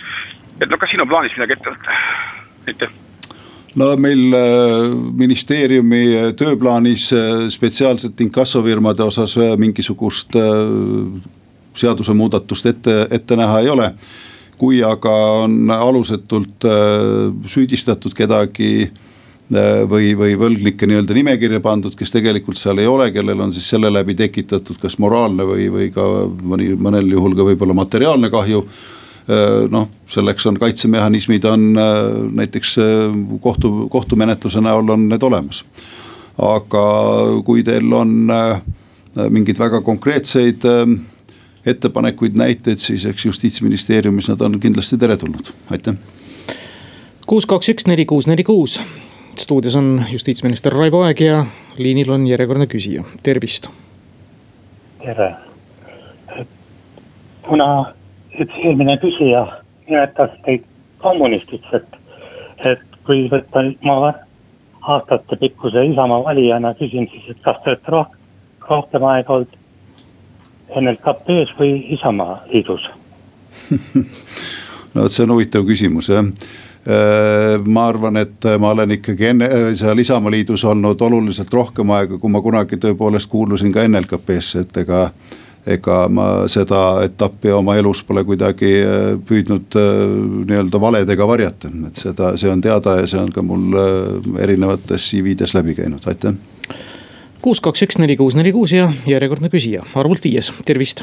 et 0.61 0.71
noh, 0.71 0.79
kas 0.81 0.93
siin 0.93 1.05
on 1.05 1.11
plaanis 1.11 1.37
midagi 1.37 1.57
ette 1.59 1.75
võtta, 1.75 1.99
aitäh 2.67 2.95
no 3.77 3.91
meil 4.01 4.37
äh, 4.37 4.91
ministeeriumi 5.23 6.05
tööplaanis 6.39 7.09
äh, 7.13 7.33
spetsiaalselt 7.53 8.21
inkassofirmade 8.25 9.05
osas 9.05 9.37
äh, 9.39 9.57
mingisugust 9.61 10.39
seadusemuudatust 11.77 12.73
ette, 12.73 13.03
ette 13.11 13.37
näha 13.37 13.61
ei 13.61 13.69
ole. 13.69 13.91
kui 14.57 14.79
aga 14.81 15.11
on 15.45 15.71
alusetult 15.71 16.65
süüdistatud 17.45 18.15
kedagi 18.17 18.71
Äh, 18.89 19.06
või, 19.53 20.11
või 20.19 20.35
võlgnike 20.39 20.87
nii-öelda 20.89 21.15
nimekirja 21.15 21.61
pandud, 21.63 21.95
kes 21.95 22.11
tegelikult 22.15 22.59
seal 22.59 22.81
ei 22.83 22.89
ole, 22.91 23.11
kellel 23.15 23.41
on 23.41 23.53
siis 23.55 23.69
selle 23.71 23.93
läbi 23.93 24.17
tekitatud 24.19 24.79
kas 24.83 24.99
moraalne 25.03 25.47
või, 25.47 25.69
või 25.71 25.91
ka 25.95 26.03
mõni, 26.43 26.73
mõnel 26.75 27.07
juhul 27.13 27.37
ka 27.39 27.47
võib-olla 27.47 27.77
materiaalne 27.79 28.31
kahju 28.33 28.65
äh, 28.65 29.69
noh, 29.71 29.89
selleks 30.11 30.47
on 30.51 30.59
kaitsemehhanismid 30.59 31.47
on 31.47 31.69
äh, 31.79 32.01
näiteks 32.43 32.77
kohtu, 33.41 33.87
kohtumenetluse 33.91 34.61
näol 34.65 34.91
on 34.97 35.09
need 35.13 35.23
olemas. 35.23 35.65
aga 36.37 36.87
kui 37.45 37.63
teil 37.65 37.93
on 37.97 38.29
mingeid 39.33 39.57
väga 39.57 39.81
konkreetseid 39.81 40.67
ettepanekuid, 41.67 42.37
näiteid, 42.37 42.79
siis 42.79 43.07
eks 43.09 43.25
justiitsministeeriumis 43.25 44.29
nad 44.29 44.45
on 44.45 44.61
kindlasti 44.61 44.99
teretulnud, 45.01 45.49
aitäh. 45.71 45.97
kuus, 47.27 47.47
kaks, 47.47 47.73
üks, 47.73 47.89
neli, 47.89 48.05
kuus, 48.05 48.29
neli, 48.29 48.45
kuus 48.45 48.77
stuudios 49.39 49.77
on 49.77 50.05
justiitsminister 50.13 50.73
Raivo 50.73 51.03
Aeg 51.03 51.21
ja 51.21 51.47
liinil 51.79 52.11
on 52.11 52.27
järjekordne 52.27 52.67
küsija, 52.67 53.05
tervist. 53.23 53.69
tere. 55.05 55.35
kuna 57.43 57.93
üks 58.41 58.57
eelmine 58.65 58.97
küsija 59.03 59.47
nimetas 59.89 60.31
teid 60.45 60.65
kommunistiks, 60.99 61.69
et, 61.73 61.99
et 62.67 62.83
kui 63.07 63.29
võtta 63.31 63.63
ma 63.85 64.13
aastatepikkuse 64.83 65.85
Isamaa 65.93 66.25
valijana 66.25 66.75
küsin 66.75 67.09
siis, 67.13 67.31
et 67.31 67.43
kas 67.45 67.61
te 67.65 67.71
olete 67.71 67.95
rohkem, 67.95 68.21
rohkem 68.71 69.09
aega 69.13 69.41
olnud 69.41 69.57
NLKP-s 70.81 71.59
või 71.61 71.81
Isamaa 71.99 72.41
liidus 72.53 72.89
no 74.95 75.03
vot, 75.03 75.13
see 75.13 75.27
on 75.27 75.37
huvitav 75.37 75.67
küsimus 75.69 76.11
jah 76.11 76.25
äh, 76.25 76.66
ma 76.87 77.87
arvan, 77.91 78.17
et 78.21 78.47
ma 78.63 78.71
olen 78.71 78.93
ikkagi 78.95 79.33
enne 79.33 79.49
seal 79.75 79.99
Isamaa 79.99 80.31
liidus 80.31 80.63
olnud 80.65 81.01
oluliselt 81.03 81.51
rohkem 81.55 81.91
aega, 81.97 82.19
kui 82.23 82.31
ma 82.31 82.39
kunagi 82.45 82.79
tõepoolest 82.79 83.31
kuulusin 83.33 83.73
ka 83.75 83.83
NLKP-sse, 83.89 84.63
et 84.63 84.79
ega 84.85 85.09
ega 85.67 86.07
ma 86.13 86.27
seda 86.51 86.81
etappi 87.07 87.51
oma 87.55 87.75
elus 87.79 88.03
pole 88.07 88.23
kuidagi 88.27 88.71
äh, 88.81 89.07
püüdnud 89.27 89.77
äh, 89.79 89.89
nii-öelda 90.47 90.81
valedega 90.81 91.27
varjata, 91.29 91.71
et 91.89 92.03
seda, 92.03 92.35
see 92.39 92.51
on 92.53 92.63
teada 92.63 93.01
ja 93.01 93.09
see 93.11 93.21
on 93.21 93.33
ka 93.35 93.43
mul 93.43 93.75
äh, 93.75 94.29
erinevates 94.47 95.09
CV-des 95.11 95.57
läbi 95.59 95.75
käinud, 95.79 96.07
aitäh. 96.07 96.39
kuus, 97.43 97.61
kaks, 97.65 97.83
üks, 97.89 97.99
neli, 98.03 98.17
kuus, 98.19 98.39
neli, 98.39 98.55
kuus 98.55 98.77
ja 98.77 98.89
järjekordne 99.11 99.51
küsija, 99.53 99.83
arvult 99.99 100.25
viies, 100.25 100.53
tervist. 100.69 101.03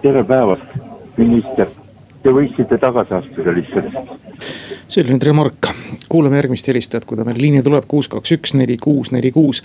tere 0.00 0.24
päevast, 0.24 0.76
minister, 1.18 1.68
te 2.22 2.32
võiksite 2.34 2.78
tagasi 2.80 3.14
astuda 3.16 3.54
lihtsalt. 3.56 4.14
See 4.90 5.02
oli 5.04 5.14
nüüd 5.14 5.26
remark, 5.28 5.70
kuulame 6.10 6.40
järgmist 6.40 6.68
helistajat, 6.68 7.06
kui 7.08 7.18
ta 7.18 7.26
meil 7.26 7.38
liini 7.40 7.62
tuleb, 7.64 7.86
kuus, 7.90 8.08
kaks, 8.10 8.34
üks, 8.36 8.56
neli, 8.58 8.76
kuus, 8.80 9.12
neli, 9.14 9.32
kuus 9.34 9.62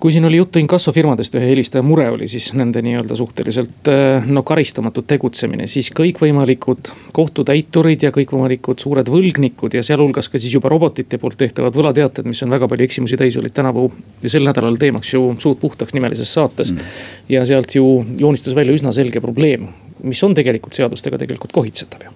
kui 0.00 0.12
siin 0.12 0.24
oli 0.24 0.36
juttu 0.36 0.58
inkassofirmadest, 0.58 1.34
ühe 1.38 1.46
helistaja 1.48 1.82
mure 1.82 2.08
oli 2.12 2.26
siis 2.28 2.50
nende 2.58 2.82
nii-öelda 2.84 3.16
suhteliselt 3.16 3.88
eh, 3.88 4.26
no 4.26 4.42
karistamatu 4.46 5.04
tegutsemine, 5.08 5.66
siis 5.70 5.90
kõikvõimalikud 5.96 6.90
kohtutäiturid 7.16 8.04
ja 8.04 8.12
kõikvõimalikud 8.14 8.82
suured 8.82 9.08
võlgnikud 9.10 9.76
ja 9.78 9.84
sealhulgas 9.86 10.28
ka 10.28 10.40
siis 10.42 10.56
juba 10.56 10.72
robotite 10.72 11.18
poolt 11.22 11.38
tehtavad 11.40 11.76
võlateated, 11.78 12.28
mis 12.28 12.42
on 12.44 12.52
väga 12.52 12.68
palju 12.70 12.88
eksimusi 12.88 13.18
täis, 13.20 13.38
olid 13.40 13.54
tänavu 13.56 13.86
ja 14.22 14.32
sel 14.32 14.46
nädalal 14.46 14.78
teemaks 14.80 15.14
ju 15.14 15.24
Suud 15.44 15.58
puhtaks 15.60 15.94
nimelises 15.96 16.30
saates. 16.34 16.70
Mm.. 16.72 16.92
ja 17.28 17.44
sealt 17.46 17.74
ju 17.74 18.04
joonistus 18.18 18.54
välja 18.54 18.74
üsna 18.76 18.92
selge 18.92 19.20
probleem, 19.20 19.66
mis 20.02 20.22
on 20.24 20.34
tegelikult 20.34 20.76
seadustega 20.76 21.18
tegelikult 21.20 21.52
kohitsetav 21.52 22.06
ju. 22.06 22.12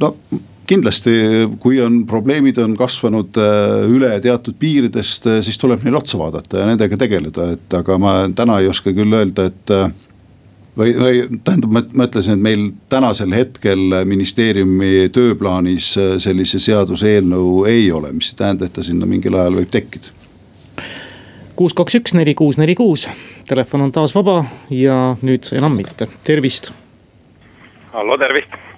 no 0.00 0.14
kindlasti, 0.70 1.14
kui 1.62 1.80
on 1.82 2.04
probleemid 2.06 2.58
on 2.62 2.76
kasvanud 2.78 3.38
äh, 3.40 3.88
üle 3.90 4.12
teatud 4.22 4.58
piiridest, 4.60 5.26
äh, 5.26 5.40
siis 5.44 5.58
tuleb 5.60 5.82
neile 5.84 5.98
otsa 6.00 6.20
vaadata 6.20 6.62
ja 6.62 6.68
nendega 6.68 6.98
tegeleda, 7.00 7.50
et 7.56 7.76
aga 7.80 7.98
ma 8.00 8.14
täna 8.36 8.60
ei 8.60 8.70
oska 8.70 8.94
küll 8.94 9.16
öelda, 9.16 9.48
et 9.50 9.74
äh, 9.74 9.90
või, 10.78 10.94
või 11.00 11.40
tähendab, 11.46 11.74
ma 11.74 12.06
ütlesin, 12.06 12.38
et 12.38 12.46
meil 12.46 12.64
tänasel 12.92 13.34
hetkel 13.34 13.98
ministeeriumi 14.08 15.10
tööplaanis 15.14 15.92
sellise 16.22 16.62
seaduseelnõu 16.62 17.66
ei 17.70 17.90
ole, 17.92 18.14
mis 18.16 18.32
ei 18.32 18.40
tähenda, 18.44 18.70
et 18.70 18.78
ta 18.78 18.86
sinna 18.86 19.10
mingil 19.10 19.36
ajal 19.40 19.58
võib 19.60 19.74
tekkida. 19.74 20.14
kuus, 21.58 21.74
kaks, 21.76 21.98
üks, 21.98 22.16
neli, 22.16 22.34
kuus, 22.38 22.62
neli, 22.62 22.78
kuus, 22.78 23.08
telefon 23.50 23.88
on 23.88 23.92
taas 23.92 24.14
vaba 24.14 24.44
ja 24.70 25.16
nüüd 25.22 25.50
enam 25.58 25.76
mitte, 25.82 26.08
tervist. 26.24 26.70
hallo, 27.92 28.18
tervist 28.22 28.69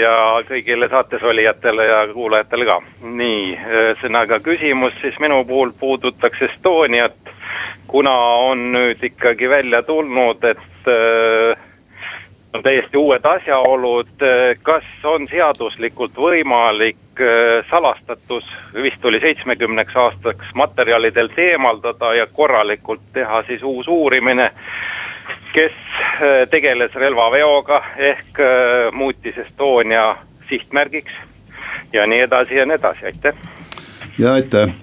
ja 0.00 0.14
kõigile 0.48 0.88
saates 0.88 1.22
olijatele 1.22 1.86
ja 1.86 2.00
kuulajatele 2.12 2.66
ka. 2.68 2.80
nii, 3.02 3.54
ühesõnaga 3.56 4.40
küsimus 4.44 4.96
siis 5.00 5.18
minu 5.20 5.44
puhul 5.44 5.72
puudutaks 5.80 6.42
Estoniat. 6.50 7.16
kuna 7.86 8.16
on 8.50 8.72
nüüd 8.72 9.04
ikkagi 9.04 9.48
välja 9.48 9.82
tulnud, 9.82 10.44
et 10.44 10.88
äh, 10.88 11.68
on 12.54 12.62
täiesti 12.62 12.96
uued 12.96 13.24
asjaolud, 13.24 14.24
kas 14.62 14.84
on 15.04 15.26
seaduslikult 15.26 16.16
võimalik 16.16 17.22
salastatus, 17.70 18.46
vist 18.74 19.04
oli 19.04 19.20
seitsmekümneks 19.20 19.96
aastaks 19.96 20.54
materjalidelt 20.54 21.38
eemaldada 21.38 22.14
ja 22.14 22.26
korralikult 22.32 23.02
teha 23.12 23.42
siis 23.46 23.62
uus 23.62 23.88
uurimine 23.88 24.50
kes 25.52 25.72
äh, 25.72 26.48
tegeles 26.50 26.94
relvaveoga 26.94 27.80
ehk 28.10 28.40
äh, 28.40 28.92
muutis 28.92 29.38
Estonia 29.38 30.16
sihtmärgiks 30.48 31.12
ja 31.92 32.06
nii 32.06 32.20
edasi 32.26 32.58
ja 32.58 32.66
nii 32.66 32.76
edasi, 32.76 33.06
aitäh. 33.06 33.34
ja 34.18 34.32
aitäh 34.32 34.68
äh, 34.68 34.74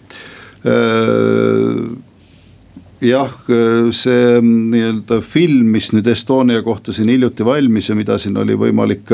jah, 3.02 3.32
see 3.92 4.42
nii-öelda 4.42 5.22
film, 5.22 5.70
mis 5.78 5.92
nüüd 5.94 6.08
Estonia 6.10 6.64
kohta 6.66 6.94
siin 6.96 7.12
hiljuti 7.14 7.46
valmis 7.46 7.90
ja 7.90 7.96
mida 7.96 8.18
siin 8.18 8.38
oli 8.42 8.58
võimalik 8.58 9.14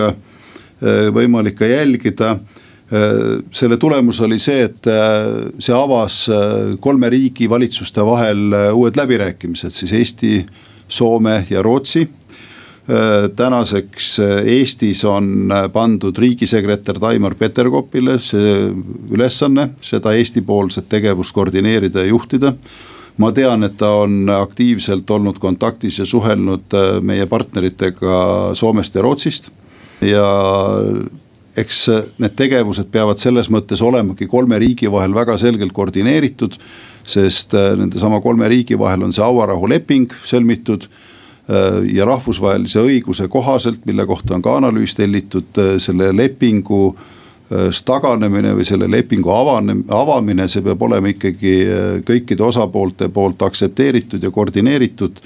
võimalik 1.13 1.59
ka 1.59 1.67
jälgida. 1.69 2.35
selle 3.53 3.77
tulemus 3.77 4.21
oli 4.21 4.39
see, 4.41 4.63
et 4.65 4.87
see 5.59 5.75
avas 5.77 6.23
kolme 6.81 7.09
riigi 7.09 7.49
valitsuste 7.49 8.01
vahel 8.05 8.55
uued 8.73 8.97
läbirääkimised 8.97 9.75
siis 9.77 9.93
Eesti 9.93 10.31
Soome 10.91 11.45
ja 11.49 11.61
Rootsi 11.63 12.01
äh, 12.03 13.29
tänaseks 13.35 14.19
äh, 14.19 14.47
Eestis 14.57 15.05
on 15.05 15.51
äh, 15.51 15.67
pandud 15.71 16.17
riigisekretär 16.17 16.99
Taimar 16.99 17.35
Peterkopile 17.39 18.17
see 18.19 18.57
ülesanne, 19.11 19.69
seda 19.81 20.13
Eesti-poolset 20.17 20.89
tegevust 20.91 21.35
koordineerida 21.35 22.03
ja 22.03 22.11
juhtida. 22.11 22.53
ma 23.17 23.31
tean, 23.31 23.63
et 23.63 23.75
ta 23.77 23.89
on 24.01 24.29
aktiivselt 24.33 25.09
olnud 25.11 25.37
kontaktis 25.39 25.99
ja 25.99 26.05
suhelnud 26.05 26.73
meie 27.01 27.25
partneritega 27.27 28.51
Soomest 28.55 28.95
ja 28.95 29.01
Rootsist. 29.01 29.51
ja 30.01 30.27
eks 31.55 31.89
need 32.17 32.35
tegevused 32.39 32.87
peavad 32.91 33.19
selles 33.19 33.49
mõttes 33.51 33.83
olemagi 33.83 34.27
kolme 34.31 34.59
riigi 34.59 34.91
vahel 34.91 35.13
väga 35.13 35.37
selgelt 35.37 35.73
koordineeritud 35.75 36.55
sest 37.11 37.55
äh, 37.57 37.71
nendesama 37.77 38.21
kolme 38.21 38.49
riigi 38.51 38.77
vahel 38.79 39.05
on 39.05 39.13
see 39.15 39.23
hauarahuleping 39.23 40.11
sõlmitud 40.27 40.87
äh, 40.87 41.81
ja 41.93 42.07
rahvusvahelise 42.09 42.83
õiguse 42.83 43.27
kohaselt, 43.31 43.85
mille 43.89 44.05
kohta 44.09 44.35
on 44.37 44.45
ka 44.45 44.57
analüüs 44.59 44.95
tellitud, 44.99 45.51
äh, 45.59 45.75
selle 45.83 46.11
lepingu 46.15 46.83
taganemine 47.51 48.53
või 48.55 48.63
selle 48.63 48.87
lepingu 48.87 49.27
avane, 49.35 49.73
avamine, 49.91 50.45
see 50.47 50.61
peab 50.63 50.85
olema 50.87 51.09
ikkagi 51.11 51.49
kõikide 52.07 52.45
osapoolte 52.47 53.09
poolt 53.11 53.43
aktsepteeritud 53.43 54.23
ja 54.23 54.31
koordineeritud. 54.31 55.19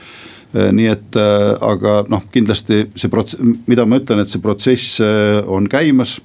nii 0.74 0.88
et 0.90 1.20
aga 1.62 1.94
noh, 2.10 2.24
kindlasti 2.34 2.80
see 2.98 3.14
prots-, 3.14 3.38
mida 3.68 3.86
ma 3.86 4.00
ütlen, 4.02 4.24
et 4.24 4.32
see 4.32 4.42
protsess 4.42 4.98
on 5.46 5.70
käimas. 5.70 6.18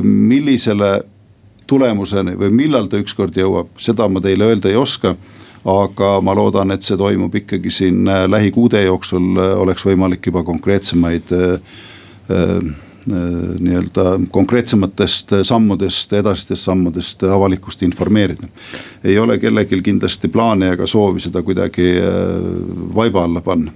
millisele 0.00 1.02
tulemuseni 1.70 2.36
või 2.38 2.50
millal 2.64 2.88
ta 2.90 2.98
ükskord 3.00 3.36
jõuab, 3.38 3.70
seda 3.80 4.08
ma 4.10 4.22
teile 4.24 4.50
öelda 4.50 4.70
ei 4.70 4.80
oska. 4.80 5.16
aga 5.60 6.22
ma 6.24 6.32
loodan, 6.32 6.70
et 6.72 6.82
see 6.82 6.96
toimub 6.96 7.34
ikkagi 7.36 7.68
siin 7.70 8.08
äh, 8.08 8.22
lähikuude 8.24 8.80
jooksul 8.80 9.36
äh, 9.36 9.58
oleks 9.60 9.84
võimalik 9.84 10.24
juba 10.26 10.40
konkreetsemaid 10.42 11.34
äh, 11.36 11.82
nii-öelda 13.10 14.04
konkreetsematest 14.32 15.32
sammudest, 15.42 16.12
edasistest 16.12 16.64
sammudest 16.64 17.22
avalikkust 17.28 17.82
informeerida. 17.82 18.48
ei 19.04 19.18
ole 19.18 19.38
kellelgi 19.38 19.82
kindlasti 19.82 20.28
plaane 20.28 20.72
ega 20.72 20.86
soovi 20.86 21.20
seda 21.20 21.42
kuidagi 21.42 21.92
vaiba 22.94 23.24
alla 23.24 23.40
panna 23.40 23.72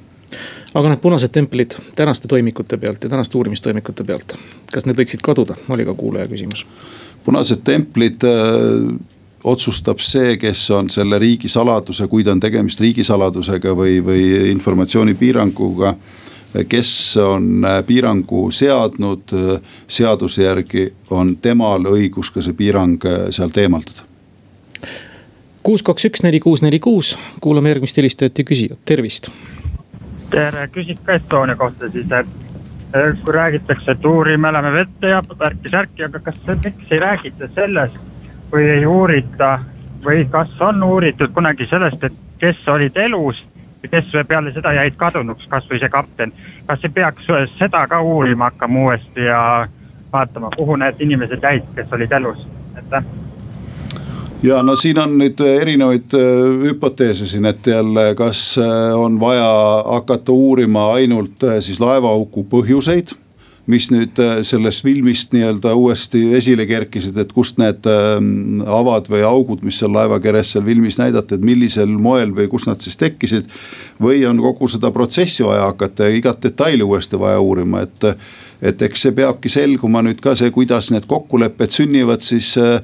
aga 0.74 0.90
need 0.90 1.00
punased 1.00 1.32
templid 1.32 1.78
tänaste 1.96 2.28
toimikute 2.28 2.76
pealt 2.76 3.04
ja 3.04 3.10
tänaste 3.10 3.38
uurimistoimikute 3.38 4.04
pealt, 4.04 4.36
kas 4.72 4.86
need 4.86 4.98
võiksid 4.98 5.22
kaduda, 5.22 5.56
oli 5.68 5.86
ka 5.86 5.94
kuulaja 5.94 6.28
küsimus 6.28 6.66
punased 7.24 7.64
templid 7.64 8.24
äh, 8.24 8.96
otsustab 9.44 10.00
see, 10.00 10.36
kes 10.40 10.66
on 10.72 10.90
selle 10.90 11.18
riigisaladuse, 11.20 12.06
kui 12.08 12.24
ta 12.24 12.32
on 12.32 12.40
tegemist 12.40 12.80
riigisaladusega 12.80 13.74
või, 13.76 13.98
või 14.04 14.28
informatsioonipiiranguga. 14.52 15.94
kes 16.68 17.16
on 17.16 17.64
äh, 17.64 17.80
piirangu 17.86 18.50
seadnud, 18.50 19.32
äh, 19.32 19.60
seaduse 19.88 20.44
järgi 20.44 20.92
on 21.10 21.36
temal 21.36 21.84
õigus 21.90 22.30
ka 22.30 22.42
see 22.42 22.52
piirang 22.52 23.02
sealt 23.30 23.56
eemaldada. 23.56 24.06
kuus, 25.62 25.82
kaks, 25.82 26.04
üks, 26.04 26.22
neli, 26.22 26.40
kuus, 26.40 26.62
neli, 26.62 26.78
kuus, 26.78 27.16
kuulame 27.40 27.68
järgmist 27.68 27.96
helistajat 27.96 28.38
ja 28.38 28.44
küsijat, 28.44 28.78
tervist. 28.84 29.30
Tere, 30.30 30.68
küsiks 30.72 31.00
ka 31.04 31.18
Estonia 31.18 31.56
kohta 31.56 31.88
siis, 31.90 32.10
et 32.12 32.26
kui 33.24 33.34
räägitakse, 33.34 33.90
et 33.92 34.04
uurime, 34.04 34.52
lähme 34.52 34.72
vette 34.72 35.08
ja 35.08 35.20
värki-särki, 35.38 36.04
aga 36.04 36.20
kas, 36.20 36.38
miks 36.64 36.92
ei 36.92 37.00
räägita 37.02 37.48
sellest 37.54 37.96
või 38.52 38.68
ei 38.76 38.86
uurita 38.86 39.58
või 40.04 40.28
kas 40.30 40.52
on 40.60 40.82
uuritud 40.82 41.32
kunagi 41.34 41.66
sellest, 41.66 42.04
et 42.04 42.20
kes 42.38 42.68
olid 42.68 42.96
elus 42.96 43.40
ja 43.82 43.88
kes 43.88 44.14
peale 44.28 44.52
seda 44.52 44.72
jäid 44.72 44.96
kadunuks, 44.96 45.48
kasvõi 45.48 45.80
see 45.82 45.88
kapten. 45.88 46.32
kas 46.66 46.84
ei 46.84 46.90
peaks 46.90 47.26
seda 47.58 47.86
ka 47.86 48.00
uurima 48.00 48.50
hakkama 48.50 48.80
uuesti 48.80 49.26
ja 49.26 49.68
vaatama, 50.12 50.50
kuhu 50.56 50.76
need 50.76 51.00
inimesed 51.00 51.42
jäid, 51.42 51.68
kes 51.74 51.92
olid 51.92 52.12
elus, 52.12 52.46
aitäh 52.76 53.23
ja 54.44 54.62
no 54.62 54.76
siin 54.76 54.98
on 55.00 55.18
nüüd 55.18 55.40
erinevaid 55.40 56.14
hüpoteese 56.62 57.26
siin, 57.26 57.48
et 57.48 57.66
jälle, 57.66 58.10
kas 58.18 58.58
on 58.94 59.18
vaja 59.20 59.50
hakata 59.88 60.32
uurima 60.32 60.90
ainult 60.98 61.46
siis 61.64 61.80
laevahuku 61.80 62.44
põhjuseid 62.50 63.16
mis 63.66 63.88
nüüd 63.92 64.18
äh, 64.20 64.38
sellest 64.44 64.84
filmist 64.84 65.32
nii-öelda 65.32 65.72
uuesti 65.78 66.20
esile 66.36 66.66
kerkisid, 66.68 67.16
et 67.20 67.32
kust 67.32 67.58
need 67.60 67.86
avad 68.68 69.08
või 69.10 69.22
augud, 69.24 69.62
mis 69.64 69.78
seal 69.80 69.92
laevakeres 69.94 70.54
seal 70.54 70.66
filmis 70.66 70.98
näidati, 71.00 71.38
et 71.38 71.44
millisel 71.44 71.88
moel 71.88 72.34
või 72.36 72.48
kust 72.52 72.68
nad 72.68 72.84
siis 72.84 72.98
tekkisid. 73.00 73.48
või 74.02 74.24
on 74.28 74.40
kogu 74.42 74.68
seda 74.68 74.90
protsessi 74.90 75.44
vaja 75.44 75.70
hakata 75.70 76.08
ja 76.08 76.16
igat 76.16 76.42
detaili 76.42 76.82
uuesti 76.82 77.18
vaja 77.18 77.40
uurima, 77.40 77.80
et, 77.80 78.18
et 78.62 78.82
eks 78.82 79.06
see 79.06 79.12
peabki 79.12 79.48
selguma 79.48 80.02
nüüd 80.02 80.20
ka 80.20 80.34
see, 80.36 80.50
kuidas 80.50 80.90
need 80.92 81.06
kokkulepped 81.08 81.72
sünnivad 81.72 82.20
siis 82.20 82.56
äh, 82.58 82.82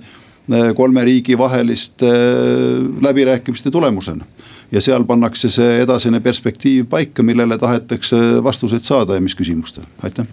kolme 0.77 1.05
riigi 1.05 1.39
vaheliste 1.39 2.07
äh, 2.07 3.03
läbirääkimiste 3.03 3.71
tulemusena 3.71 4.25
ja 4.73 4.81
seal 4.81 5.05
pannakse 5.05 5.51
see 5.51 5.81
edasine 5.83 6.21
perspektiiv 6.21 6.87
paika, 6.91 7.23
millele 7.23 7.59
tahetakse 7.59 8.17
vastuseid 8.45 8.87
saada 8.87 9.15
ja 9.15 9.21
mis 9.21 9.37
küsimustel, 9.39 9.85
aitäh 10.03 10.27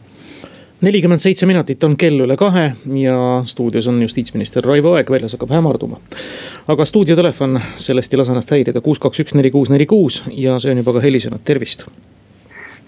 nelikümmend 0.82 1.20
seitse 1.20 1.46
minutit 1.46 1.84
on 1.84 1.96
kell 1.98 2.22
üle 2.22 2.38
kahe 2.38 2.72
ja 3.02 3.18
stuudios 3.46 3.88
on 3.88 4.02
justiitsminister 4.02 4.66
Raivo 4.66 4.94
Aeg, 4.94 5.10
väljas 5.10 5.34
hakkab 5.34 5.56
hämarduma. 5.56 6.00
aga 6.68 6.86
stuudiotelefon 6.86 7.60
sellest 7.78 8.14
ei 8.14 8.18
lase 8.22 8.32
ennast 8.32 8.52
häirida, 8.52 8.82
kuus, 8.82 9.00
kaks, 9.00 9.20
üks, 9.26 9.36
neli, 9.36 9.52
kuus, 9.52 9.70
neli, 9.74 9.86
kuus 9.86 10.24
ja 10.32 10.60
see 10.60 10.72
on 10.72 10.84
juba 10.84 10.94
ka 10.94 11.02
helisenud, 11.02 11.42
tervist. 11.46 11.88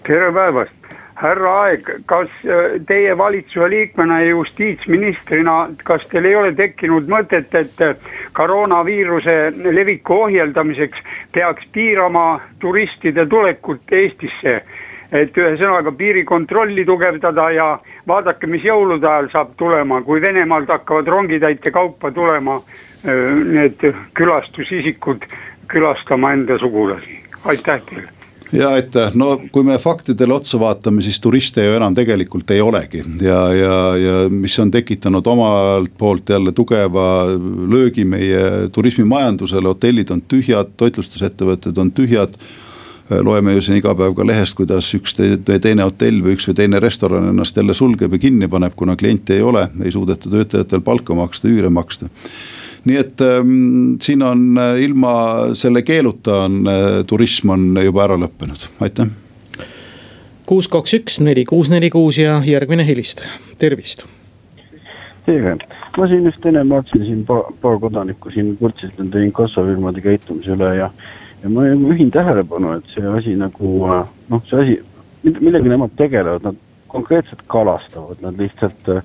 tere 0.06 0.32
päevast, 0.32 0.89
härra 1.20 1.52
Aeg, 1.64 1.88
kas 2.08 2.30
äh, 2.44 2.76
teie 2.88 3.14
valitsuse 3.18 3.68
liikmena 3.70 4.20
ja 4.22 4.30
justiitsministrina, 4.30 5.56
kas 5.84 6.06
teil 6.08 6.28
ei 6.30 6.36
ole 6.36 6.52
tekkinud 6.56 7.08
mõtet, 7.12 7.52
et 7.54 7.82
äh, 7.84 8.12
koroonaviiruse 8.36 9.36
leviku 9.76 10.22
ohjeldamiseks 10.26 11.02
peaks 11.34 11.66
piirama 11.72 12.40
turistide 12.60 13.26
tulekut 13.26 13.92
Eestisse? 13.92 14.60
Et 15.10 15.34
ühesõnaga 15.34 15.90
piirikontrolli 15.98 16.84
tugevdada 16.86 17.48
ja 17.50 17.64
vaadake, 18.06 18.46
mis 18.46 18.62
jõulude 18.62 19.08
ajal 19.10 19.26
saab 19.32 19.56
tulema, 19.58 19.98
kui 20.06 20.22
Venemaalt 20.22 20.70
hakkavad 20.70 21.10
rongitäite 21.10 21.72
kaupa 21.74 22.12
tulema 22.14 22.60
need 23.02 23.82
külastusisikud 24.14 25.26
külastama 25.66 26.30
enda 26.38 26.60
sugulasi, 26.62 27.18
aitäh 27.42 27.82
teile 27.90 28.19
ja 28.52 28.70
aitäh, 28.76 29.14
no 29.14 29.34
kui 29.52 29.64
me 29.66 29.76
faktidele 29.78 30.34
otsa 30.34 30.60
vaatame, 30.60 31.02
siis 31.02 31.20
turiste 31.20 31.64
ju 31.64 31.74
enam 31.76 31.94
tegelikult 31.94 32.50
ei 32.50 32.60
olegi. 32.60 33.02
Ja, 33.22 33.42
ja, 33.54 33.76
ja 33.96 34.16
mis 34.30 34.58
on 34.62 34.70
tekitanud 34.70 35.26
omalt 35.26 35.92
poolt 35.98 36.28
jälle 36.28 36.52
tugeva 36.52 37.26
löögi 37.70 38.04
meie 38.04 38.68
turismimajandusele, 38.72 39.68
hotellid 39.68 40.10
on 40.10 40.22
tühjad, 40.28 40.74
toitlustusettevõtted 40.76 41.78
on 41.78 41.92
tühjad. 41.94 42.36
Loeme 43.10 43.56
ju 43.56 43.62
siin 43.66 43.80
iga 43.80 43.90
päev 43.98 44.12
ka 44.14 44.22
lehest, 44.22 44.54
kuidas 44.54 44.86
üks 44.94 45.16
või 45.18 45.58
teine 45.58 45.82
hotell 45.82 46.20
või 46.22 46.36
üks 46.36 46.46
või 46.46 46.60
teine 46.60 46.78
restoran 46.82 47.26
ennast 47.32 47.56
jälle 47.58 47.74
sulgeb 47.74 48.14
ja 48.14 48.20
kinni 48.22 48.46
paneb, 48.48 48.76
kuna 48.78 48.94
kliente 48.96 49.34
ei 49.34 49.42
ole, 49.42 49.64
ei 49.82 49.90
suudeta 49.90 50.30
töötajatel 50.30 50.84
palka 50.86 51.16
maksta, 51.18 51.50
üüre 51.50 51.72
maksta 51.74 52.06
nii 52.88 52.96
et 53.00 53.20
ähm, 53.24 53.96
siin 54.02 54.22
on 54.22 54.44
äh, 54.58 54.78
ilma 54.84 55.12
selle 55.58 55.82
keeluta 55.82 56.44
on 56.46 56.62
äh, 56.68 56.88
turism 57.06 57.52
on 57.54 57.66
juba 57.84 58.06
ära 58.06 58.16
lõppenud, 58.20 58.68
aitäh. 58.80 59.10
kuus, 60.46 60.68
kaks, 60.68 60.94
üks, 61.00 61.20
neli, 61.24 61.44
kuus, 61.48 61.70
neli, 61.70 61.90
kuus 61.90 62.18
ja 62.18 62.40
järgmine 62.46 62.86
helistaja, 62.86 63.30
tervist. 63.58 64.06
tere, 65.26 65.56
ma 65.98 66.08
siin 66.08 66.24
just 66.26 66.46
enne 66.46 66.64
vaatasin 66.68 67.04
siin 67.06 67.24
paar, 67.28 67.52
paar 67.62 67.78
kodanikku 67.82 68.32
siin 68.34 68.54
kurtsid 68.58 68.96
nende 68.98 69.24
inkassofirmade 69.28 70.00
käitumise 70.04 70.56
üle 70.56 70.74
ja 70.78 70.90
ja 71.42 71.48
ma 71.48 71.66
juhin 71.68 72.10
tähelepanu, 72.12 72.74
et 72.76 72.90
see 72.94 73.06
asi 73.16 73.36
nagu 73.38 73.76
noh, 73.88 74.42
see 74.48 74.64
asi, 74.64 74.74
millega 75.40 75.68
nemad 75.68 75.94
tegelevad, 75.96 76.44
nad 76.44 76.58
konkreetselt 76.92 77.42
kalastavad, 77.46 78.20
nad 78.24 78.38
lihtsalt 78.38 78.88
äh, 78.88 79.02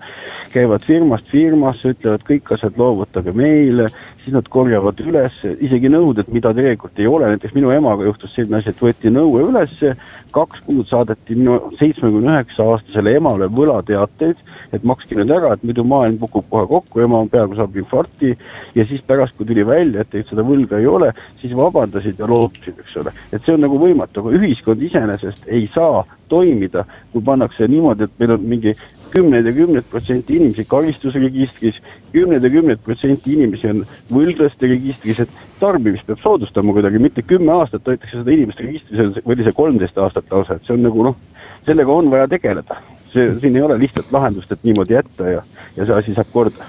käivad 0.54 0.86
firmast 0.88 1.30
firmasse, 1.32 1.94
ütlevad 1.96 2.26
kõik 2.28 2.54
asjad 2.56 2.78
loovutage 2.82 3.34
meile, 3.36 3.90
siis 4.26 4.34
nad 4.34 4.48
korjavad 4.50 5.00
üles 5.06 5.38
isegi 5.54 5.90
nõuded, 5.94 6.30
mida 6.34 6.52
tegelikult 6.58 7.00
ei 7.00 7.08
ole, 7.08 7.30
näiteks 7.36 7.54
minu 7.56 7.70
emaga 7.76 8.08
juhtus 8.08 8.34
selline 8.34 8.58
asi, 8.60 8.74
et 8.74 8.82
võeti 8.82 9.14
nõue 9.14 9.46
ülesse, 9.46 9.94
kaks 10.36 10.66
kuud 10.66 10.90
saadeti 10.90 11.38
minu 11.38 11.60
seitsmekümne 11.80 12.34
üheksa 12.34 12.66
aastasele 12.74 13.16
emale 13.20 13.50
võlateateid 13.54 14.42
et 14.76 14.86
makske 14.88 15.18
nüüd 15.18 15.32
ära, 15.34 15.54
et 15.56 15.64
muidu 15.66 15.86
maailm 15.88 16.18
kukub 16.22 16.48
kohe 16.52 16.68
kokku, 16.70 17.02
ema 17.04 17.22
peaaegu 17.32 17.58
saab 17.60 17.78
infarkti. 17.80 18.36
ja 18.76 18.86
siis 18.90 19.02
pärast, 19.08 19.36
kui 19.38 19.48
tuli 19.48 19.66
välja, 19.68 20.02
et 20.02 20.10
tegelikult 20.10 20.34
seda 20.34 20.48
võlga 20.48 20.80
ei 20.82 20.88
ole, 20.90 21.12
siis 21.42 21.56
vabandasid 21.56 22.20
ja 22.20 22.30
loobusid, 22.30 22.80
eks 22.84 22.98
ole. 23.02 23.14
et 23.32 23.42
see 23.46 23.56
on 23.56 23.64
nagu 23.66 23.80
võimatu, 23.80 24.22
aga 24.22 24.36
ühiskond 24.40 24.84
iseenesest 24.84 25.48
ei 25.48 25.70
saa 25.74 26.04
toimida, 26.30 26.86
kui 27.14 27.22
pannakse 27.22 27.68
niimoodi, 27.70 28.08
et 28.08 28.20
meil 28.20 28.36
on 28.36 28.48
mingi 28.56 28.74
kümneid 29.16 29.48
ja 29.48 29.54
kümneid 29.56 29.88
protsenti 29.92 30.36
inimesi 30.38 30.66
karistusregistris, 30.70 31.80
kümneid 32.14 32.44
ja 32.44 32.52
kümneid 32.52 32.84
protsenti 32.86 33.38
inimesi 33.38 33.72
on 33.72 33.86
võlglaste 34.12 34.70
registris, 34.72 35.24
et 35.24 35.46
tarbimist 35.62 36.08
peab 36.10 36.20
soodustama 36.24 36.76
kuidagi, 36.76 37.02
mitte 37.02 37.24
kümme 37.24 37.56
aastat 37.56 37.88
hoitakse 37.88 38.20
seda 38.20 38.36
inimeste 38.36 38.68
registris, 38.68 39.24
või 39.24 39.38
oli 39.38 39.48
see 39.48 39.58
kolmteist 39.62 40.04
aastat 40.04 40.36
lausa, 40.36 40.60
et 40.60 40.68
see 40.68 40.76
on 40.76 40.86
nagu 40.90 41.10
noh, 41.10 41.18
sellega 41.66 41.96
on 41.96 42.12
vaja 42.12 42.28
tegeleda 42.36 42.82
see, 43.16 43.40
siin 43.40 43.56
ei 43.56 43.62
ole 43.62 43.80
lihtsalt 43.80 44.12
lahendust, 44.12 44.52
et 44.52 44.64
niimoodi 44.64 44.98
jätta 44.98 45.30
ja, 45.30 45.44
ja 45.78 45.88
see 45.88 45.98
asi 46.00 46.16
saab 46.16 46.32
korda. 46.34 46.68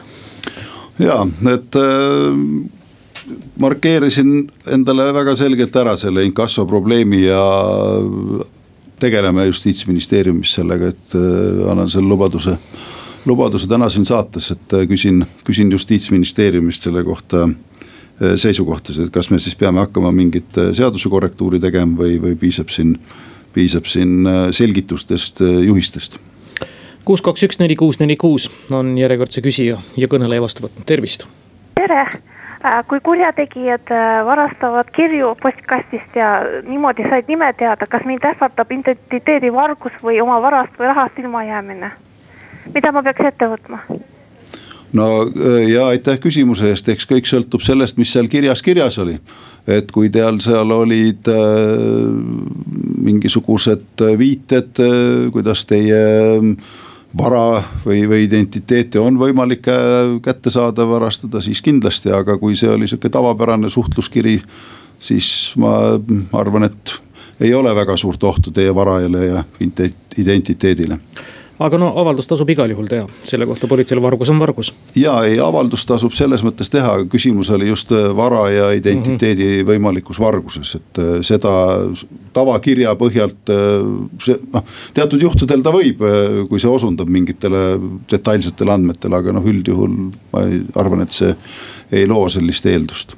ja, 1.03 1.21
et 1.53 1.79
äh, 1.81 2.41
markeerisin 3.61 4.35
endale 4.73 5.09
väga 5.15 5.35
selgelt 5.39 5.77
ära 5.77 5.97
selle 6.01 6.25
inkasso 6.27 6.67
probleemi 6.67 7.25
ja 7.27 7.43
tegeleme 9.01 9.47
justiitsministeeriumis 9.47 10.55
sellega, 10.55 10.89
et 10.89 11.15
äh, 11.15 11.71
annan 11.71 11.89
selle 11.91 12.09
lubaduse, 12.09 12.57
lubaduse 13.27 13.69
täna 13.69 13.89
siin 13.93 14.07
saates, 14.09 14.51
et 14.55 14.77
äh, 14.77 14.87
küsin, 14.89 15.25
küsin 15.45 15.73
justiitsministeeriumist 15.73 16.89
selle 16.89 17.05
kohta 17.05 17.47
äh, 17.49 18.37
seisukohtasid, 18.37 19.09
et 19.09 19.15
kas 19.15 19.31
me 19.31 19.41
siis 19.43 19.57
peame 19.59 19.83
hakkama 19.85 20.13
mingit 20.13 20.61
seaduse 20.73 21.13
korrektuuri 21.13 21.61
tegema 21.61 21.99
või, 22.05 22.21
või 22.23 22.39
piisab 22.41 22.73
siin, 22.73 22.97
piisab 23.57 23.89
siin 23.89 24.29
selgitustest, 24.53 25.41
juhistest. 25.65 26.19
Kuus, 27.07 27.23
kaks, 27.23 27.45
üks, 27.47 27.61
neli, 27.61 27.77
kuus, 27.79 28.01
neli, 28.03 28.17
kuus 28.19 28.49
on 28.75 28.97
järjekordse 28.99 29.41
küsija 29.45 29.79
ja 29.97 30.09
kõneleja 30.11 30.43
vastu 30.43 30.67
võtnud, 30.67 30.89
tervist. 30.89 31.29
tere, 31.79 32.09
kui 32.89 33.01
kurjategijad 33.03 33.91
äh, 33.91 34.25
varastavad 34.27 34.91
kirju 34.97 35.35
postkastist 35.43 36.17
ja 36.17 36.29
niimoodi 36.69 37.07
said 37.11 37.29
nime 37.29 37.53
teada, 37.59 37.87
kas 37.91 38.05
mind 38.05 38.25
ähvardab 38.25 38.73
identiteedivargus 38.73 39.99
või 40.03 40.21
oma 40.23 40.41
varast 40.43 40.79
või 40.79 40.91
rahast 40.93 41.19
ilmajäämine? 41.19 41.91
mida 42.75 42.93
ma 42.93 43.03
peaks 43.07 43.29
ette 43.29 43.49
võtma? 43.51 43.79
no 44.93 45.07
äh, 45.27 45.69
ja 45.71 45.87
aitäh 45.93 46.19
küsimuse 46.23 46.71
eest, 46.73 46.89
eks 46.89 47.07
kõik 47.11 47.29
sõltub 47.31 47.63
sellest, 47.63 47.99
mis 47.99 48.13
seal 48.13 48.31
kirjas 48.33 48.63
kirjas 48.63 48.99
oli. 48.99 49.19
et 49.67 49.93
kui 49.93 50.11
teil 50.11 50.41
seal 50.41 50.73
olid 50.73 51.29
äh, 51.29 51.39
mingisugused 53.11 54.07
viited 54.19 54.83
äh,, 54.83 55.31
kuidas 55.33 55.67
teie 55.71 56.03
äh, 56.41 56.51
vara 57.19 57.63
või, 57.85 58.05
või 58.09 58.25
identiteeti 58.27 58.99
on 58.99 59.19
võimalik 59.21 59.69
kätte 60.23 60.53
saada, 60.53 60.87
varastada, 60.89 61.41
siis 61.41 61.63
kindlasti, 61.65 62.13
aga 62.13 62.39
kui 62.39 62.57
see 62.57 62.71
oli 62.71 62.89
sihuke 62.89 63.11
tavapärane 63.13 63.71
suhtluskiri, 63.73 64.37
siis 64.99 65.31
ma 65.61 65.73
arvan, 66.37 66.69
et 66.69 66.97
ei 67.41 67.55
ole 67.55 67.75
väga 67.77 67.97
suurt 67.97 68.25
ohtu 68.25 68.51
teie 68.51 68.75
varajale 68.75 69.27
ja 69.27 69.45
identiteedile 70.17 71.01
aga 71.59 71.79
no 71.81 71.89
avaldus 72.01 72.29
tasub 72.29 72.51
igal 72.53 72.71
juhul 72.73 72.89
teha, 72.91 73.07
selle 73.27 73.47
kohta 73.49 73.69
politseil 73.71 74.01
vargus 74.05 74.31
on 74.33 74.41
vargus. 74.41 74.73
ja 74.99 75.15
ei, 75.29 75.39
avaldus 75.41 75.87
tasub 75.89 76.15
selles 76.17 76.45
mõttes 76.45 76.71
teha, 76.73 76.99
küsimus 77.13 77.51
oli 77.55 77.71
just 77.71 77.93
äh, 77.97 78.09
vara 78.17 78.47
ja 78.53 78.71
identiteedi 78.77 79.45
mm 79.45 79.61
-hmm. 79.61 79.71
võimalikus 79.71 80.21
varguses, 80.21 80.75
et 80.75 80.99
äh, 80.99 81.13
seda 81.23 81.55
tavakirja 82.37 82.95
põhjalt 82.95 83.53
äh, 83.53 83.89
see 84.23 84.39
noh, 84.53 84.65
teatud 84.95 85.23
juhtudel 85.23 85.63
ta 85.63 85.73
võib, 85.73 86.05
kui 86.49 86.61
see 86.61 86.71
osundab 86.71 87.09
mingitele 87.09 87.81
detailsetele 88.11 88.73
andmetele, 88.73 89.17
aga 89.17 89.33
noh, 89.33 89.45
üldjuhul 89.45 89.97
ma 90.33 90.45
arvan, 90.75 91.03
et 91.03 91.13
see 91.13 91.35
ei 91.93 92.07
loo 92.07 92.29
sellist 92.29 92.67
eeldust. 92.67 93.17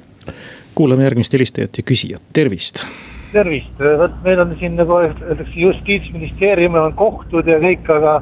kuulame 0.75 1.03
järgmist 1.03 1.33
helistajat 1.33 1.77
ja 1.77 1.83
küsijat, 1.83 2.21
tervist 2.33 2.85
tervist, 3.31 3.79
vot 3.79 4.19
meil 4.25 4.41
on 4.43 4.53
siin 4.59 4.75
nagu 4.79 4.99
öeldakse 4.99 5.59
justiitsministeeriumil 5.59 6.89
on 6.89 6.95
kohtud 6.97 7.47
ja 7.47 7.59
kõik, 7.61 7.89
aga. 7.95 8.19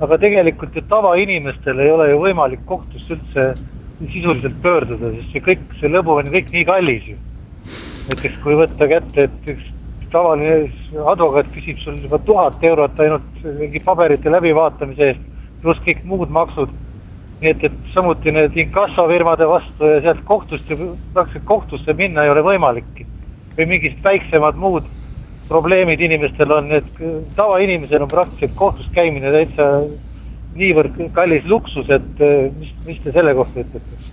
aga 0.00 0.18
tegelikult 0.20 0.74
ju 0.76 0.82
tavainimestel 0.90 1.78
ei 1.80 1.90
ole 1.90 2.10
ju 2.10 2.18
võimalik 2.20 2.66
kohtusse 2.68 3.14
üldse 3.14 3.46
sisuliselt 4.12 4.58
pöörduda, 4.62 5.08
sest 5.14 5.32
see 5.32 5.44
kõik, 5.46 5.62
see 5.80 5.88
lõbu 5.88 6.18
on 6.20 6.28
kõik 6.34 6.50
nii 6.52 6.64
kallis 6.68 7.06
ju. 7.08 7.16
näiteks 8.10 8.36
kui 8.42 8.58
võtta 8.58 8.88
kätte, 8.90 9.24
et 9.24 9.48
üks 9.54 9.70
tavaline 10.12 10.68
advokaat 11.12 11.48
küsib 11.54 11.80
sul 11.82 11.96
juba 12.02 12.18
tuhat 12.28 12.62
eurot 12.64 13.00
ainult 13.00 13.46
mingi 13.58 13.80
paberite 13.84 14.30
läbivaatamise 14.30 15.10
eest, 15.10 15.24
pluss 15.62 15.80
kõik 15.86 16.04
muud 16.04 16.30
maksud. 16.30 16.74
nii 17.40 17.50
et, 17.50 17.64
et 17.68 17.90
samuti 17.92 18.32
need 18.32 18.54
inkassofirmade 18.56 19.44
vastu 19.48 19.88
ja 19.90 19.98
sealt 20.00 20.22
kohtust, 20.24 20.70
praktiliselt 21.12 21.44
kohtusse 21.44 21.92
minna 21.96 22.24
ei 22.24 22.30
ole 22.32 22.44
võimalikki. 22.44 23.04
Või 23.56 23.68
mingid 23.74 24.00
väiksemad 24.04 24.58
muud 24.60 24.88
probleemid 25.48 26.00
inimestel 26.02 26.50
on, 26.50 26.72
et 26.74 27.00
tavainimesel 27.36 28.02
on 28.02 28.10
praktiliselt 28.10 28.58
kohtus 28.58 28.90
käimine 28.94 29.30
täitsa 29.32 29.70
niivõrd 30.56 30.98
kallis 31.14 31.46
luksus, 31.46 31.88
et 31.92 32.22
mis, 32.58 32.74
mis 32.86 33.00
te 33.04 33.14
selle 33.14 33.34
kohta 33.36 33.62
ütlete? 33.62 34.04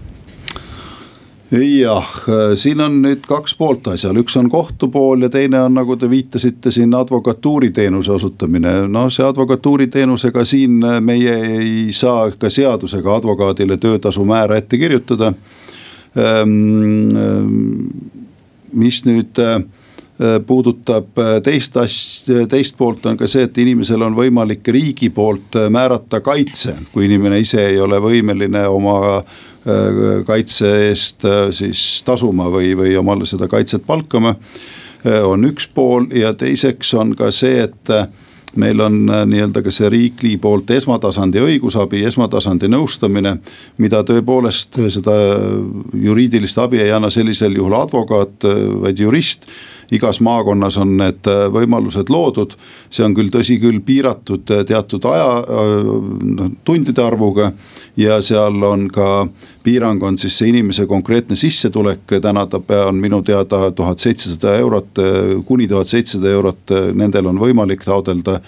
jah, 1.62 2.08
siin 2.58 2.82
on 2.82 2.96
nüüd 3.04 3.26
kaks 3.30 3.54
poolt 3.58 3.88
asjal, 3.94 4.18
üks 4.18 4.36
on 4.40 4.50
kohtu 4.50 4.88
pool 4.94 5.26
ja 5.26 5.30
teine 5.30 5.62
on, 5.62 5.76
nagu 5.78 5.96
te 6.00 6.10
viitasite 6.10 6.72
siin 6.74 6.94
advokatuuriteenuse 6.98 8.12
osutamine. 8.12 8.88
no 8.88 9.10
see 9.14 9.26
advokatuuriteenusega 9.28 10.46
siin 10.50 10.82
meie 11.02 11.36
ei 11.60 11.94
saa 11.94 12.32
ka 12.32 12.50
seadusega 12.50 13.16
advokaadile 13.16 13.78
töötasu 13.78 14.26
määra 14.26 14.58
ette 14.58 14.78
kirjutada. 14.78 15.34
Mis 18.74 19.04
nüüd 19.06 19.40
äh, 19.42 19.58
puudutab 20.48 21.18
teist 21.44 21.78
asja, 21.78 22.46
teist 22.48 22.78
poolt 22.78 23.06
on 23.10 23.18
ka 23.18 23.28
see, 23.28 23.48
et 23.48 23.58
inimesel 23.58 24.06
on 24.06 24.14
võimalik 24.16 24.68
riigi 24.72 25.10
poolt 25.14 25.58
määrata 25.74 26.22
kaitse, 26.24 26.76
kui 26.94 27.08
inimene 27.10 27.42
ise 27.42 27.66
ei 27.72 27.80
ole 27.82 27.98
võimeline 28.00 28.62
oma 28.70 29.00
Äh, 29.64 30.26
kaitse 30.28 30.68
eest 30.90 31.24
äh, 31.24 31.46
siis 31.56 32.04
tasuma 32.04 32.50
või, 32.52 32.74
või 32.76 32.98
omale 33.00 33.24
seda 33.24 33.48
kaitset 33.48 33.86
palkama. 33.88 34.34
Äh, 35.08 35.22
on 35.24 35.48
üks 35.48 35.70
pool 35.72 36.10
ja 36.12 36.34
teiseks 36.36 36.92
on 37.00 37.14
ka 37.16 37.30
see, 37.32 37.62
et 37.64 37.92
meil 38.56 38.82
on 38.82 39.06
nii-öelda 39.06 39.64
ka 39.66 39.72
see 39.74 39.90
riikli 39.90 40.36
poolt 40.42 40.72
esmatasandi 40.72 41.42
õigusabi, 41.42 42.04
esmatasandi 42.08 42.70
nõustamine. 42.70 43.38
mida 43.78 44.04
tõepoolest 44.04 44.80
seda 44.90 45.16
juriidilist 45.94 46.58
abi 46.58 46.82
ei 46.82 46.92
anna 46.92 47.10
sellisel 47.10 47.56
juhul 47.56 47.74
advokaat, 47.74 48.44
vaid 48.82 49.00
jurist 49.00 49.48
igas 49.92 50.20
maakonnas 50.24 50.78
on 50.82 50.96
need 50.98 51.30
äh, 51.30 51.46
võimalused 51.54 52.10
loodud. 52.10 52.56
see 52.90 53.06
on 53.06 53.16
küll, 53.18 53.32
tõsi 53.34 53.60
küll, 53.62 53.82
piiratud 53.86 54.52
äh, 54.52 54.64
teatud 54.66 55.06
aja, 55.06 55.44
noh 56.24 56.52
tundide 56.66 57.04
arvuga. 57.04 57.52
ja 57.98 58.22
seal 58.22 58.64
on 58.64 58.88
ka 58.90 59.28
piirang 59.64 60.04
on 60.04 60.18
siis 60.18 60.38
see 60.38 60.50
inimese 60.50 60.86
konkreetne 60.86 61.36
sissetulek, 61.36 62.20
täna 62.22 62.46
ta 62.46 62.60
on 62.88 62.96
minu 62.96 63.22
teada 63.22 63.72
tuhat 63.72 64.00
seitsesada 64.00 64.56
eurot, 64.58 65.00
kuni 65.46 65.68
tuhat 65.68 65.88
seitsesada 65.88 66.30
eurot, 66.30 66.74
nendel 66.94 67.30
on 67.30 67.40
võimalik 67.40 67.86
taotleda 67.86 68.40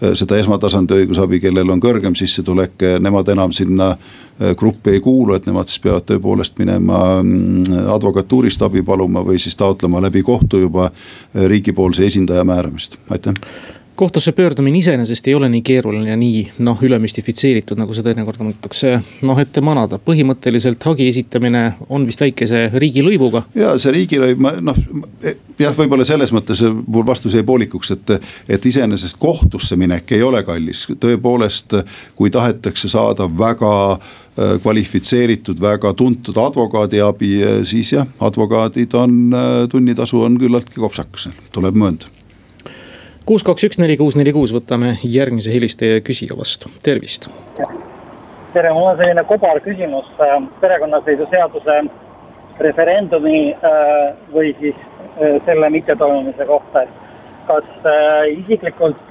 seda 0.00 0.36
esmatasandi 0.36 0.96
õigusabi, 0.96 1.38
kellel 1.40 1.70
on 1.70 1.80
kõrgem 1.80 2.16
sissetulek, 2.18 2.82
nemad 3.00 3.28
enam 3.30 3.52
sinna 3.54 3.94
Äh, 4.42 4.54
gruppi 4.56 4.90
ei 4.90 5.00
kuulu, 5.00 5.34
et 5.34 5.44
nemad 5.46 5.70
siis 5.70 5.78
peavad 5.78 6.02
tõepoolest 6.08 6.56
minema 6.58 7.20
mm, 7.22 7.86
advokatuurist 7.94 8.64
abi 8.66 8.82
paluma 8.82 9.22
või 9.22 9.38
siis 9.38 9.54
taotlema 9.54 10.00
läbi 10.02 10.24
kohtu 10.26 10.58
juba 10.58 10.88
äh, 10.88 11.44
riigipoolse 11.46 12.02
esindaja 12.08 12.42
määramist, 12.44 12.98
aitäh 13.14 13.38
kohtusse 13.96 14.32
pöördumine 14.32 14.78
iseenesest 14.78 15.28
ei 15.28 15.34
ole 15.34 15.48
nii 15.48 15.62
keeruline 15.62 16.10
ja 16.10 16.16
nii 16.16 16.42
noh, 16.66 16.82
ülemüstifitseeritud, 16.82 17.78
nagu 17.78 17.94
seda 17.94 18.10
teinekord 18.10 18.42
antakse 18.42 18.96
noh 19.22 19.40
ette 19.40 19.60
manada. 19.60 19.98
põhimõtteliselt 19.98 20.82
hagi 20.82 21.08
esitamine 21.08 21.64
on 21.88 22.06
vist 22.06 22.20
väikese 22.20 22.70
riigilõivuga. 22.74 23.44
ja 23.54 23.76
see 23.78 23.92
riigilõiv, 23.94 24.40
ma 24.42 24.54
noh 24.60 24.78
jah, 25.58 25.74
võib-olla 25.76 26.06
selles 26.06 26.32
mõttes 26.34 26.62
mul 26.64 27.06
vastus 27.06 27.34
jäi 27.36 27.44
poolikuks, 27.46 27.94
et, 27.94 28.14
et 28.48 28.66
iseenesest 28.66 29.18
kohtusse 29.22 29.76
minek 29.76 30.12
ei 30.12 30.22
ole 30.22 30.42
kallis. 30.42 30.86
tõepoolest, 31.00 31.76
kui 32.16 32.30
tahetakse 32.34 32.88
saada 32.88 33.28
väga 33.38 33.74
äh, 33.92 34.56
kvalifitseeritud, 34.62 35.60
väga 35.60 35.94
tuntud 35.94 36.38
advokaadi 36.38 37.00
abi, 37.04 37.36
siis 37.68 37.94
jah, 37.94 38.10
advokaadid 38.20 38.98
on, 38.98 39.22
äh, 39.30 39.54
tunnitasu 39.70 40.22
on 40.26 40.38
küllaltki 40.40 40.80
kopsakas, 40.82 41.30
tuleb 41.52 41.78
möönda 41.78 42.13
kuus, 43.26 43.44
kaks, 43.44 43.64
üks, 43.64 43.78
neli, 43.80 43.96
kuus, 43.96 44.16
neli, 44.20 44.32
kuus, 44.36 44.52
võtame 44.52 44.98
järgmise 45.08 45.52
helistaja 45.54 46.00
küsija 46.04 46.36
vastu, 46.36 46.70
tervist. 46.84 47.30
tere, 48.52 48.72
mul 48.72 48.90
on 48.90 48.98
selline 48.98 49.24
kobarküsimus 49.28 50.10
äh, 50.20 50.34
perekonnaseisuseaduse 50.60 51.78
referendumi 52.60 53.38
äh, 53.52 54.12
või 54.34 54.52
siis 54.60 54.76
äh, 54.80 55.40
selle 55.46 55.70
mittetoimumise 55.72 56.46
kohta, 56.46 56.84
et 56.84 57.00
kas 57.48 57.64
isiklikult 58.32 59.10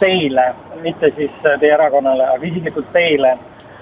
teile, 0.00 0.42
mitte 0.82 1.08
siis 1.16 1.32
teie 1.44 1.70
erakonnale, 1.72 2.26
aga 2.34 2.44
isiklikult 2.44 2.90
teile 2.92 3.30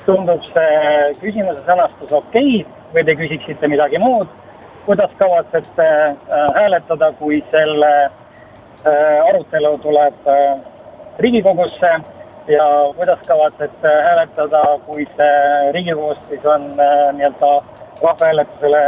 tundub 0.07 0.43
see 0.53 1.09
küsimuse 1.19 1.65
sõnastus 1.67 2.15
okei 2.15 2.61
okay, 2.61 2.85
või 2.95 3.05
te 3.07 3.17
küsiksite 3.19 3.71
midagi 3.71 3.99
muud? 3.99 4.31
kuidas 4.85 5.11
kavatsete 5.19 5.89
hääletada, 6.55 7.09
kui 7.19 7.41
selle 7.51 7.91
Äh, 8.05 8.24
arutelu 9.29 9.79
tuleb 9.79 10.29
äh, 10.29 10.61
Riigikogusse 11.19 11.91
ja 12.49 12.65
kuidas 12.97 13.19
kavatsete 13.27 13.89
hääletada, 13.89 14.63
kui 14.87 15.07
see 15.17 15.73
Riigikogus 15.73 16.19
siis 16.29 16.47
on 16.47 16.63
äh, 16.81 17.15
nii-öelda 17.17 17.53
rahvahääletusele 18.03 18.83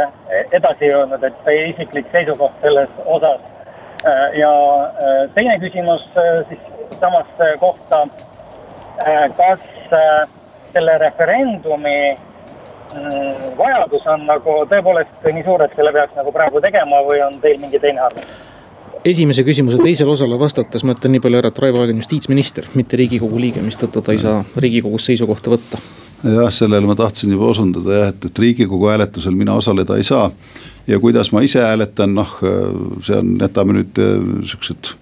edasi 0.51 0.91
jõudnud, 0.91 1.23
et 1.23 1.37
teie 1.45 1.69
isiklik 1.69 2.09
seisukoht 2.11 2.57
selles 2.61 2.89
osas. 3.05 3.41
ja 4.37 4.51
teine 5.33 5.55
küsimus 5.59 6.03
siis 6.49 6.59
samast 6.99 7.39
kohta. 7.59 8.07
kas 9.37 9.59
selle 10.73 10.97
referendumi 10.97 12.17
mm, 12.93 13.57
vajadus 13.57 14.07
on 14.07 14.25
nagu 14.25 14.57
tõepoolest 14.69 15.31
nii 15.31 15.43
suur, 15.43 15.63
et 15.63 15.75
selle 15.75 15.93
peaks 15.93 16.15
nagu 16.15 16.31
praegu 16.31 16.61
tegema 16.61 17.01
või 17.07 17.23
on 17.25 17.39
teil 17.41 17.57
mingi 17.63 17.79
teine 17.79 18.01
arvamus? 18.01 18.46
Esimese 19.11 19.43
küsimuse 19.47 19.79
teisele 19.81 20.11
osale 20.13 20.39
vastates 20.39 20.83
ma 20.85 20.95
ütlen 20.95 21.15
nii 21.15 21.23
palju 21.23 21.39
ära, 21.41 21.51
et 21.51 21.61
Raivo 21.63 21.83
Aeg 21.83 21.93
on 21.93 22.01
justiitsminister, 22.01 22.69
mitte 22.77 22.99
riigikogu 22.99 23.39
liige, 23.41 23.63
mistõttu 23.65 24.03
ta 24.03 24.15
ei 24.15 24.21
saa 24.21 24.41
riigikogus 24.57 25.09
seisukohta 25.09 25.53
võtta. 25.53 25.81
jah, 26.23 26.49
sellele 26.53 26.87
ma 26.89 26.95
tahtsin 26.97 27.33
juba 27.35 27.51
osundada 27.53 28.01
jah, 28.01 28.11
et, 28.13 28.29
et 28.29 28.41
riigikogu 28.45 28.89
hääletusel 28.91 29.35
mina 29.37 29.55
osaleda 29.59 29.97
ei 29.97 30.07
saa. 30.07 30.31
ja 30.87 30.99
kuidas 30.99 31.31
ma 31.31 31.43
ise 31.45 31.63
hääletan, 31.63 32.15
noh 32.17 32.37
see 33.05 33.17
on, 33.17 33.37
jätame 33.41 33.79
nüüd 33.81 34.03
äh, 34.03 34.19
siuksed 34.51 34.95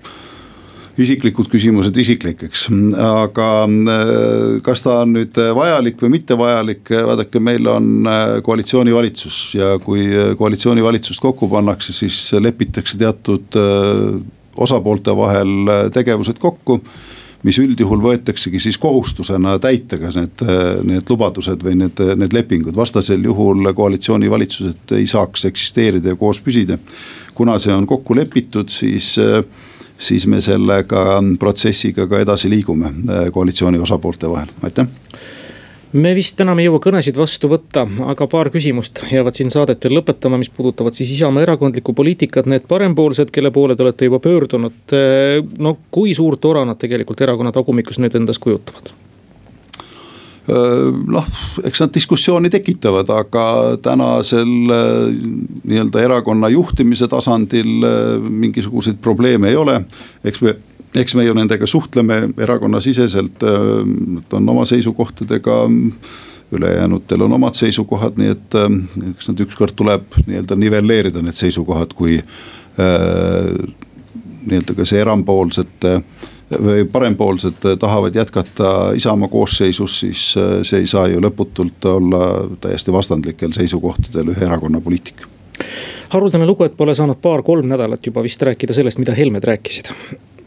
isiklikud 1.01 1.49
küsimused 1.51 1.97
isiklikeks, 1.99 2.67
aga 3.01 3.47
äh, 3.65 4.03
kas 4.65 4.85
ta 4.85 4.99
on 5.03 5.15
nüüd 5.17 5.39
vajalik 5.57 5.99
või 6.01 6.13
mitte 6.17 6.37
vajalik, 6.39 6.91
vaadake, 7.09 7.41
meil 7.43 7.67
on 7.71 7.89
äh, 8.07 8.23
koalitsioonivalitsus 8.45 9.39
ja 9.59 9.75
kui 9.83 10.07
äh, 10.07 10.31
koalitsioonivalitsust 10.39 11.23
kokku 11.23 11.49
pannakse, 11.51 11.95
siis 11.95 12.29
lepitakse 12.39 12.99
teatud 13.01 13.59
osapoolte 14.55 15.11
vahel 15.17 15.91
tegevused 15.93 16.39
kokku 16.39 16.79
mis 17.45 17.57
üldjuhul 17.61 18.01
võetaksegi 18.01 18.57
siis 18.63 18.77
kohustusena 18.81 19.59
täita, 19.61 19.99
kas 20.01 20.15
need, 20.17 20.41
need 20.87 21.11
lubadused 21.11 21.61
või 21.61 21.75
need, 21.83 21.99
need 22.17 22.33
lepingud, 22.33 22.73
vastasel 22.77 23.21
juhul 23.27 23.69
koalitsioonivalitsused 23.77 24.95
ei 24.97 25.05
saaks 25.09 25.45
eksisteerida 25.51 26.15
ja 26.15 26.17
koos 26.17 26.41
püsida. 26.41 26.79
kuna 27.35 27.59
see 27.59 27.73
on 27.73 27.85
kokku 27.85 28.15
lepitud, 28.15 28.71
siis 28.71 29.17
äh, 29.21 29.43
siis 29.97 30.27
me 30.27 30.41
sellega 30.41 31.21
protsessiga 31.39 32.07
ka 32.07 32.19
edasi 32.19 32.49
liigume 32.51 32.91
äh, 32.91 33.25
koalitsiooni 33.33 33.79
osapoolte 33.81 34.29
vahel, 34.29 34.51
aitäh 34.63 34.87
me 35.95 36.11
vist 36.15 36.41
enam 36.43 36.59
ei 36.59 36.67
jõua 36.67 36.81
kõnesid 36.83 37.15
vastu 37.15 37.47
võtta, 37.51 37.85
aga 38.11 38.27
paar 38.31 38.49
küsimust 38.51 39.05
jäävad 39.11 39.37
siin 39.37 39.51
saadet 39.53 39.85
veel 39.85 39.95
lõpetama, 39.99 40.39
mis 40.41 40.51
puudutavad 40.51 40.97
siis 40.97 41.13
Isamaa 41.15 41.45
erakondlikku 41.45 41.95
poliitikat. 41.95 42.49
Need 42.51 42.67
parempoolsed, 42.67 43.31
kelle 43.31 43.51
poole 43.55 43.77
te 43.77 43.85
olete 43.85 44.09
juba 44.09 44.19
pöördunud, 44.23 44.81
äh, 44.91 45.39
no 45.57 45.77
kui 45.91 46.13
suurt 46.17 46.45
ora 46.45 46.65
nad 46.67 46.79
tegelikult 46.81 47.23
erakonna 47.23 47.55
tagumikus 47.55 48.01
nüüd 48.03 48.19
endast 48.19 48.43
kujutavad? 48.43 48.91
Noh, 50.47 51.25
eks 51.65 51.81
nad 51.81 51.93
diskussiooni 51.93 52.49
tekitavad, 52.53 53.09
aga 53.09 53.45
tänasel 53.81 54.51
nii-öelda 55.63 56.03
erakonna 56.05 56.49
juhtimise 56.53 57.07
tasandil 57.09 57.85
mingisuguseid 58.29 59.01
probleeme 59.01 59.49
ei 59.49 59.55
ole. 59.55 59.81
eks 60.23 60.41
me, 60.41 60.55
eks 60.95 61.15
me 61.15 61.25
ju 61.25 61.33
nendega 61.33 61.65
suhtleme 61.67 62.21
erakonnasiseselt, 62.37 63.41
nad 63.41 64.37
on 64.37 64.49
oma 64.49 64.65
seisukohtadega 64.65 65.63
ülejäänutel 66.51 67.21
on 67.21 67.33
omad 67.33 67.57
seisukohad, 67.57 68.19
nii 68.21 68.29
et 68.29 68.59
eks 69.09 69.31
nad 69.31 69.41
ükskord 69.41 69.73
tuleb 69.75 70.19
nii-öelda 70.27 70.55
nivelleerida 70.55 71.21
need 71.25 71.37
seisukohad, 71.37 71.97
kui 71.97 72.19
nii-öelda 74.45 74.77
ka 74.77 74.85
see 74.85 75.01
erampoolsete 75.01 75.97
või 76.51 76.85
parempoolsed 76.91 77.65
tahavad 77.79 78.15
jätkata 78.15 78.91
Isamaa 78.95 79.27
koosseisus, 79.27 79.99
siis 79.99 80.35
äh, 80.37 80.59
see 80.63 80.83
ei 80.83 80.87
saa 80.87 81.07
ju 81.07 81.21
lõputult 81.23 81.85
olla 81.89 82.27
täiesti 82.61 82.93
vastandlikel 82.93 83.55
seisukohtadel 83.55 84.35
ühe 84.35 84.45
erakonna 84.45 84.81
poliitika 84.81 85.31
haruldane 86.09 86.45
lugu, 86.45 86.63
et 86.63 86.77
pole 86.77 86.95
saanud 86.95 87.17
paar-kolm 87.21 87.67
nädalat 87.67 88.05
juba 88.05 88.23
vist 88.23 88.41
rääkida 88.41 88.73
sellest, 88.73 88.99
mida 88.99 89.15
Helmed 89.15 89.43
rääkisid 89.43 89.93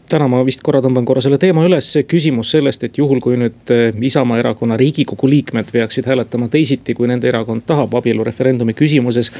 täna 0.09 0.27
ma 0.29 0.41
vist 0.45 0.63
korra 0.65 0.81
tõmban 0.83 1.05
korra 1.07 1.21
selle 1.23 1.37
teema 1.41 1.63
üles, 1.67 1.91
küsimus 2.09 2.53
sellest, 2.55 2.83
et 2.87 2.97
juhul, 2.97 3.21
kui 3.23 3.37
nüüd 3.39 3.73
eh, 3.73 3.99
Isamaa 4.09 4.39
erakonna 4.41 4.77
riigikogu 4.79 5.29
liikmed 5.29 5.69
peaksid 5.73 6.09
hääletama 6.09 6.49
teisiti, 6.51 6.95
kui 6.97 7.09
nende 7.09 7.29
erakond 7.29 7.65
tahab 7.69 7.93
abielureferendumi 7.99 8.73
küsimuses. 8.77 9.31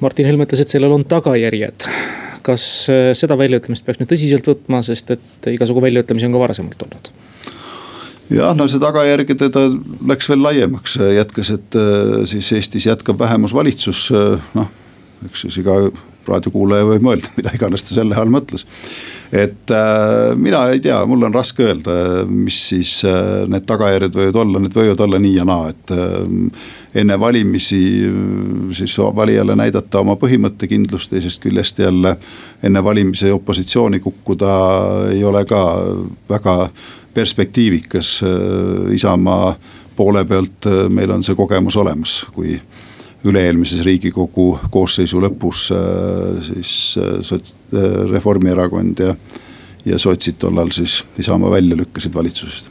Martin 0.00 0.26
Helme 0.26 0.48
ütles, 0.48 0.64
et 0.64 0.72
sellel 0.72 0.96
on 0.96 1.06
tagajärjed. 1.08 1.86
Kas 2.46 2.64
eh, 2.92 3.10
seda 3.18 3.38
väljaütlemist 3.40 3.86
peaks 3.86 4.00
nüüd 4.00 4.10
tõsiselt 4.12 4.46
võtma, 4.50 4.82
sest 4.86 5.14
et 5.16 5.50
igasugu 5.52 5.82
väljaütlemisi 5.84 6.28
on 6.28 6.36
ka 6.36 6.44
varasemalt 6.44 6.84
olnud? 6.86 7.10
jah, 8.30 8.54
no 8.56 8.68
see 8.70 8.82
tagajärgede 8.82 9.50
ta 9.54 9.66
läks 10.12 10.30
veel 10.30 10.44
laiemaks, 10.46 10.98
jätkas, 11.16 11.54
et 11.56 11.80
eh, 11.80 12.20
siis 12.30 12.52
Eestis 12.58 12.86
jätkab 12.90 13.18
vähemusvalitsus, 13.22 14.08
noh, 14.58 14.70
eks 15.28 15.46
siis 15.46 15.60
iga 15.62 15.82
raadiokuulaja 16.30 16.88
võib 16.88 17.06
mõelda, 17.06 17.32
mida 17.38 17.54
iganes 17.56 17.86
ta 17.86 17.96
selle 17.96 18.18
all 18.18 18.32
mõtles. 18.32 18.66
et 19.32 19.70
äh, 19.74 20.34
mina 20.36 20.64
ei 20.74 20.80
tea, 20.82 20.98
mul 21.06 21.28
on 21.28 21.34
raske 21.34 21.64
öelda, 21.66 21.96
mis 22.26 22.60
siis 22.72 23.00
äh, 23.06 23.46
need 23.50 23.66
tagajärjed 23.68 24.16
võivad 24.18 24.40
olla, 24.42 24.62
need 24.62 24.76
võivad 24.76 25.04
olla 25.06 25.20
nii 25.22 25.34
ja 25.36 25.46
naa, 25.48 25.70
et 25.70 25.94
äh, 25.94 26.70
enne 27.02 27.18
valimisi 27.20 27.82
äh, 28.06 28.72
siis 28.76 28.96
valijale 28.98 29.56
näidata 29.58 30.02
oma 30.02 30.16
põhimõttekindlust, 30.20 31.12
teisest 31.14 31.42
küljest 31.42 31.78
jälle 31.78 32.16
enne 32.62 32.84
valimisi 32.84 33.30
opositsiooni 33.30 34.00
kukkuda 34.00 34.56
ei 35.12 35.24
ole 35.24 35.44
ka 35.44 35.60
väga 36.30 36.56
perspektiivikas 37.14 38.20
äh, 38.22 38.94
Isamaa 38.94 39.54
poole 39.96 40.24
pealt 40.24 40.66
äh, 40.66 40.88
meil 40.88 41.10
on 41.10 41.22
see 41.22 41.36
kogemus 41.36 41.76
olemas, 41.76 42.22
kui 42.34 42.56
üle-eelmises 43.24 43.84
riigikogu 43.84 44.48
koosseisu 44.72 45.20
lõpus 45.20 45.68
äh, 45.74 46.40
siis 46.44 46.74
äh, 47.00 47.20
sots-, 47.26 47.54
äh, 47.74 47.88
Reformierakond 48.10 49.04
ja, 49.04 49.14
ja 49.84 49.98
sotsid 49.98 50.40
tollal 50.40 50.72
siis 50.74 51.02
Isamaa 51.18 51.50
välja 51.50 51.76
lükkasid 51.76 52.14
valitsusest. 52.14 52.70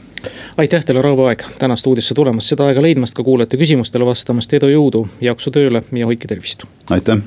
Aitäh 0.60 0.84
teile, 0.84 1.02
Rauvo 1.02 1.24
Aeg, 1.30 1.46
tänast 1.58 1.86
uudisse 1.86 2.14
tulemast, 2.14 2.50
seda 2.52 2.66
aega 2.68 2.82
leidmast, 2.84 3.16
ka 3.16 3.24
kuulajate 3.24 3.56
küsimustele 3.60 4.04
vastamast, 4.04 4.52
edu, 4.58 4.68
jõudu, 4.68 5.06
jaksu 5.24 5.54
tööle 5.54 5.84
ja 5.96 6.10
hoidke 6.10 6.28
tervist. 6.28 6.66
aitäh 6.90 7.22